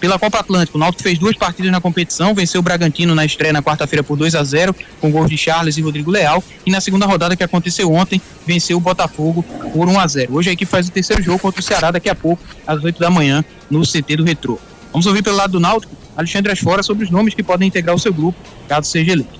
[0.00, 3.52] Pela Copa Atlântico, o Náutico fez duas partidas na competição, venceu o Bragantino na estreia
[3.52, 6.80] na quarta-feira por 2 a 0 com gols de Charles e Rodrigo Leal, e na
[6.80, 9.42] segunda rodada que aconteceu ontem, venceu o Botafogo
[9.72, 12.08] por 1 a 0 Hoje a equipe faz o terceiro jogo contra o Ceará daqui
[12.08, 14.56] a pouco, às 8 da manhã, no CT do Retrô.
[14.92, 17.98] Vamos ouvir pelo lado do Náutico, Alexandre Asfora, sobre os nomes que podem integrar o
[17.98, 18.36] seu grupo,
[18.68, 19.38] caso seja eleito.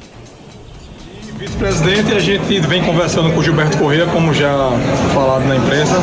[1.36, 4.70] Vice-presidente, a gente vem conversando com o Gilberto Corrêa, como já
[5.12, 5.94] falado na imprensa.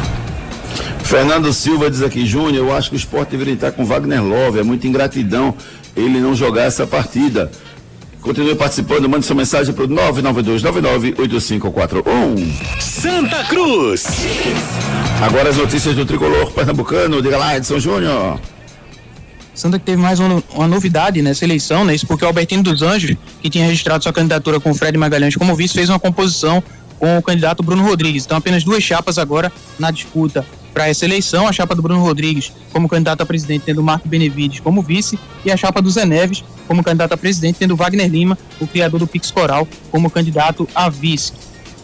[1.08, 4.58] Fernando Silva diz aqui, Júnior, eu acho que o esporte deveria estar com Wagner Love.
[4.58, 5.54] É muita ingratidão
[5.96, 7.50] ele não jogar essa partida.
[8.20, 12.78] Continue participando, mande sua mensagem para o 992998541.
[12.78, 14.04] Santa Cruz.
[15.22, 17.22] Agora as notícias do tricolor pernambucano.
[17.22, 18.38] Diga lá, Edson Júnior.
[19.54, 21.94] Santa que teve mais uma, uma, novidade nessa eleição, né?
[21.94, 25.34] Isso porque o Albertino dos Anjos, que tinha registrado sua candidatura com o Fred Magalhães
[25.36, 26.62] como vice, fez uma composição
[26.98, 28.26] com o candidato Bruno Rodrigues.
[28.26, 32.52] Então, apenas duas chapas agora na disputa para essa eleição, a chapa do Bruno Rodrigues
[32.72, 36.44] como candidato a presidente, tendo Marco Benevides como vice, e a chapa do Zé Neves
[36.66, 40.88] como candidato a presidente, tendo Wagner Lima, o criador do Pix Coral, como candidato a
[40.88, 41.32] vice.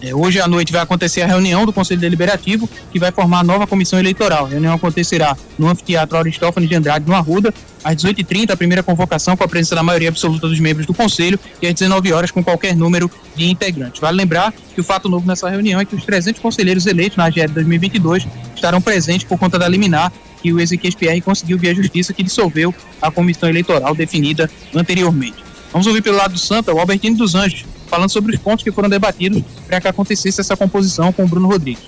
[0.01, 3.43] É, hoje à noite vai acontecer a reunião do Conselho Deliberativo, que vai formar a
[3.43, 4.45] nova comissão eleitoral.
[4.45, 7.55] A reunião acontecerá no Anfiteatro Aristófanes de Andrade, no Arruda,
[7.85, 11.39] às 18h30, a primeira convocação com a presença da maioria absoluta dos membros do Conselho,
[11.61, 14.01] e às 19 horas com qualquer número de integrantes.
[14.01, 17.25] Vale lembrar que o fato novo nessa reunião é que os 300 conselheiros eleitos na
[17.27, 20.11] AGE 2022 estarão presentes por conta da liminar
[20.43, 25.43] que o Ezequiel PR conseguiu via justiça que dissolveu a comissão eleitoral definida anteriormente.
[25.73, 28.71] Vamos ouvir pelo lado do Santa o Albertino dos Anjos, falando sobre os pontos que
[28.71, 31.83] foram debatidos para que acontecesse essa composição com o Bruno Rodrigues.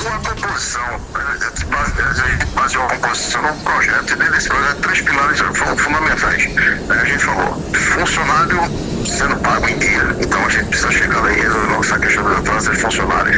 [0.00, 1.00] Uma composição,
[2.68, 6.48] a gente baseou a composição num projeto, e dentro desse projeto, três pilares foram fundamentais.
[6.90, 11.80] A gente falou, funcionário sendo pago em dia, então a gente precisa chegar aí resolver
[11.80, 13.36] essa questão da atraso de funcionários.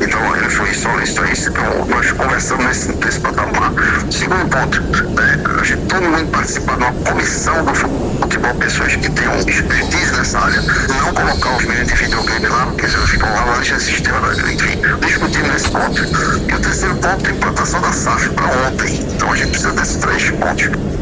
[0.00, 3.72] Então ele foi solicitar isso, então nós conversamos nesse, nesse patamar.
[4.10, 4.82] Segundo ponto,
[5.14, 10.12] né, a gente todo mundo participar de uma comissão do futebol, pessoas que tenham expertise
[10.12, 10.62] nessa área,
[10.98, 15.48] não colocar os meninos de videogame lá, porque eles ficam lá, lá sistema, enfim, discutindo
[15.48, 16.02] nesse ponto.
[16.48, 19.00] E o terceiro ponto, a implantação da SAF para ontem.
[19.14, 21.01] Então a gente precisa desses três pontos.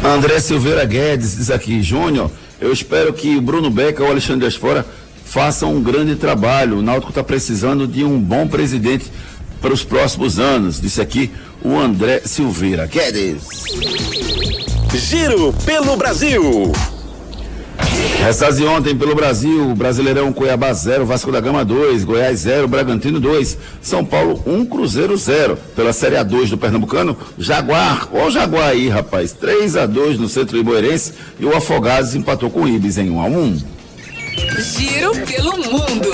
[0.03, 4.47] André Silveira Guedes diz aqui, Júnior, eu espero que o Bruno Beca ou o Alexandre
[4.47, 4.87] Aspora
[5.27, 6.79] façam um grande trabalho.
[6.79, 9.13] O Náutico está precisando de um bom presidente
[9.61, 10.81] para os próximos anos.
[10.81, 11.31] Disse aqui
[11.63, 13.43] o André Silveira Guedes.
[14.95, 16.73] Giro pelo Brasil.
[18.23, 23.19] Restas de ontem pelo Brasil, Brasileirão Cuiabá 0, Vasco da Gama 2, Goiás 0, Bragantino
[23.19, 25.57] 2, São Paulo 1, um, Cruzeiro 0.
[25.75, 30.59] Pela Série A2 do Pernambucano, Jaguar, ô Jaguar aí, rapaz, 3 a 2 no Centro
[30.59, 33.59] Iboerense e o Afogados empatou com o Ibis em 1 a 1.
[34.59, 36.11] Giro pelo mundo.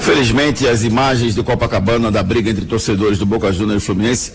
[0.00, 4.32] Felizmente, as imagens de Copacabana da briga entre torcedores do Boca Juniors e Fluminense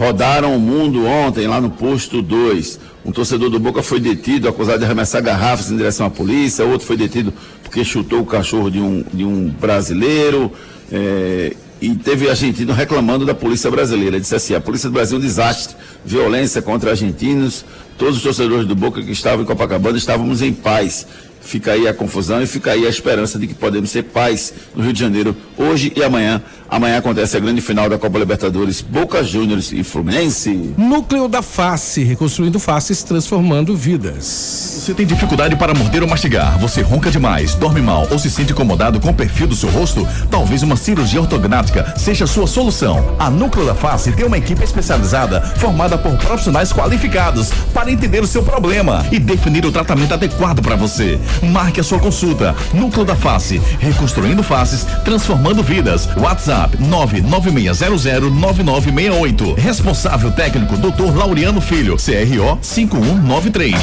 [0.00, 2.80] rodaram o mundo ontem lá no posto 2.
[3.04, 6.86] Um torcedor do Boca foi detido, acusado de arremessar garrafas em direção à polícia, outro
[6.86, 7.32] foi detido
[7.62, 10.52] porque chutou o cachorro de um, de um brasileiro.
[10.92, 14.16] É, e teve argentino reclamando da polícia brasileira.
[14.16, 17.64] Ele disse assim: a polícia do Brasil é um desastre, violência contra argentinos.
[17.96, 21.06] Todos os torcedores do Boca que estavam em Copacabana estávamos em paz.
[21.40, 24.82] Fica aí a confusão e fica aí a esperança de que podemos ser paz no
[24.82, 26.42] Rio de Janeiro hoje e amanhã.
[26.68, 30.72] Amanhã acontece a grande final da Copa Libertadores, Boca Juniors e Fluminense.
[30.78, 34.78] Núcleo da Face, reconstruindo faces, transformando vidas.
[34.78, 36.56] Você tem dificuldade para morder ou mastigar?
[36.60, 40.06] Você ronca demais, dorme mal ou se sente incomodado com o perfil do seu rosto?
[40.30, 43.16] Talvez uma cirurgia ortognática seja a sua solução.
[43.18, 48.26] A Núcleo da Face tem uma equipe especializada formada por profissionais qualificados para entender o
[48.28, 51.18] seu problema e definir o tratamento adequado para você.
[51.42, 52.54] Marque a sua consulta.
[52.72, 56.08] Núcleo da Face, reconstruindo faces, transformando vidas.
[56.16, 59.54] WhatsApp 996009968.
[59.56, 61.16] Responsável técnico Dr.
[61.16, 63.74] Laureano Filho, CRO 5193.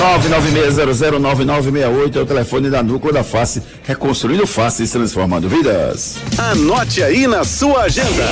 [0.00, 6.16] 996009968 é o telefone da Núcleo da Face, reconstruindo faces, transformando vidas.
[6.38, 8.24] Anote aí na sua agenda.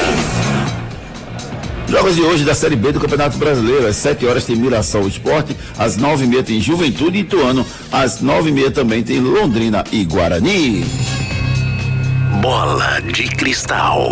[1.88, 3.86] Jogos de hoje da Série B do Campeonato Brasileiro.
[3.86, 8.20] Às 7 horas tem Mirassol Esporte, às 9 e meia tem Juventude e Ituano, às
[8.20, 10.84] 9 e meia também tem Londrina e Guarani.
[12.42, 14.06] Bola de cristal.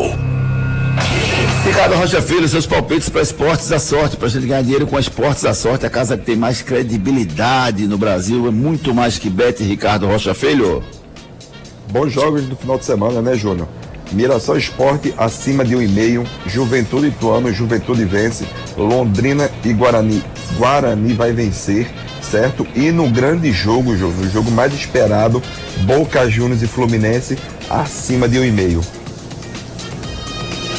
[1.67, 4.99] Ricardo Rocha Filho, seus palpites para Esportes da Sorte, para a gente ganhar dinheiro com
[4.99, 9.29] Esportes da Sorte, a casa que tem mais credibilidade no Brasil, é muito mais que
[9.29, 10.83] Bet Ricardo Rocha Filho.
[11.91, 13.69] Bons jogos do final de semana, né, Júnior?
[14.13, 18.47] Mirassol Esporte acima de um e meio, Juventude Ituano, Juventude vence,
[18.77, 20.23] Londrina e Guarani,
[20.57, 21.91] Guarani vai vencer,
[22.23, 22.67] certo?
[22.75, 25.43] E no grande jogo, Júnior, o jogo mais esperado,
[25.83, 27.37] Boca Juniors e Fluminense
[27.69, 28.81] acima de um e meio.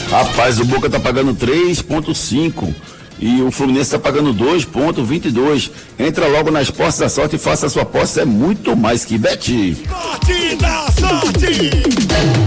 [0.09, 2.73] Rapaz, o Boca tá pagando 3,5
[3.19, 5.69] e o Fluminense tá pagando 2,22.
[5.99, 9.17] Entra logo nas posses da sorte e faça a sua posse, é muito mais que
[9.17, 9.75] bet.
[9.85, 12.46] Sorte da sorte!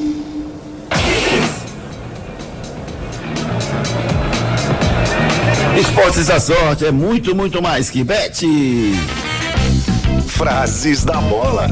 [5.77, 8.45] Esportes da sorte é muito, muito mais que bet.
[10.27, 11.67] Frases da bola.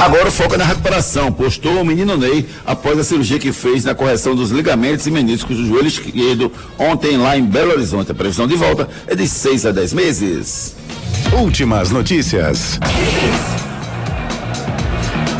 [0.00, 1.30] Agora o foco é na recuperação.
[1.30, 5.56] Postou o menino Ney após a cirurgia que fez na correção dos ligamentos e meniscos
[5.56, 8.10] do joelho esquerdo ontem lá em Belo Horizonte.
[8.10, 10.74] A previsão de volta é de 6 a 10 meses.
[11.32, 12.80] Últimas notícias.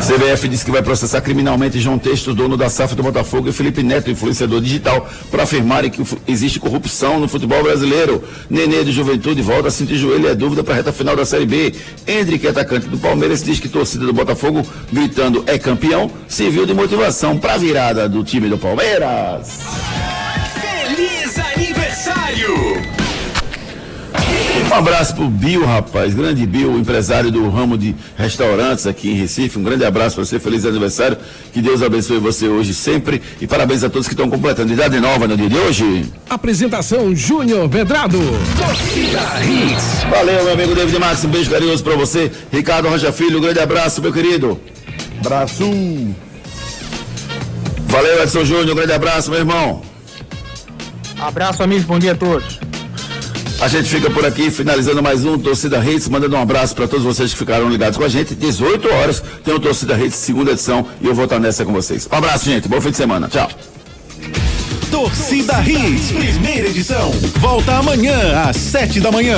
[0.01, 3.83] CBF disse que vai processar criminalmente João Texto, dono da SAF do Botafogo, e Felipe
[3.83, 8.23] Neto, influenciador digital, por afirmarem que existe corrupção no futebol brasileiro.
[8.49, 11.25] Nenê de Juventude volta a sentir joelho e é dúvida para a reta final da
[11.25, 11.73] Série B.
[12.07, 17.37] Hendrick, atacante do Palmeiras, diz que torcida do Botafogo, gritando é campeão, serviu de motivação
[17.37, 20.20] para a virada do time do Palmeiras.
[24.71, 26.13] Um abraço pro Bill, rapaz.
[26.13, 29.59] Grande Bill, empresário do ramo de restaurantes aqui em Recife.
[29.59, 30.39] Um grande abraço para você.
[30.39, 31.17] Feliz aniversário.
[31.51, 33.21] Que Deus abençoe você hoje sempre.
[33.41, 36.05] E parabéns a todos que estão completando idade nova no dia de hoje.
[36.29, 38.17] Apresentação Júnior Medrado.
[40.09, 41.25] Valeu, meu amigo David Max.
[41.25, 42.31] Um beijo carinhoso para você.
[42.49, 44.57] Ricardo Rocha Filho, um grande abraço, meu querido.
[45.19, 45.65] Abraço.
[47.87, 48.71] Valeu, Edson Júnior.
[48.71, 49.81] Um grande abraço, meu irmão.
[51.19, 51.83] Abraço, amigos.
[51.83, 52.70] Bom dia a todos.
[53.61, 57.05] A gente fica por aqui finalizando mais um Torcida Hits, mandando um abraço para todos
[57.05, 58.33] vocês que ficaram ligados com a gente.
[58.33, 62.09] 18 horas tem o Torcida Hits segunda edição e eu vou estar nessa com vocês.
[62.11, 62.67] Um abraço, gente.
[62.67, 63.27] Bom fim de semana.
[63.27, 63.47] Tchau.
[64.89, 67.11] Torcida Hits, primeira edição.
[67.39, 69.37] Volta amanhã às sete da manhã.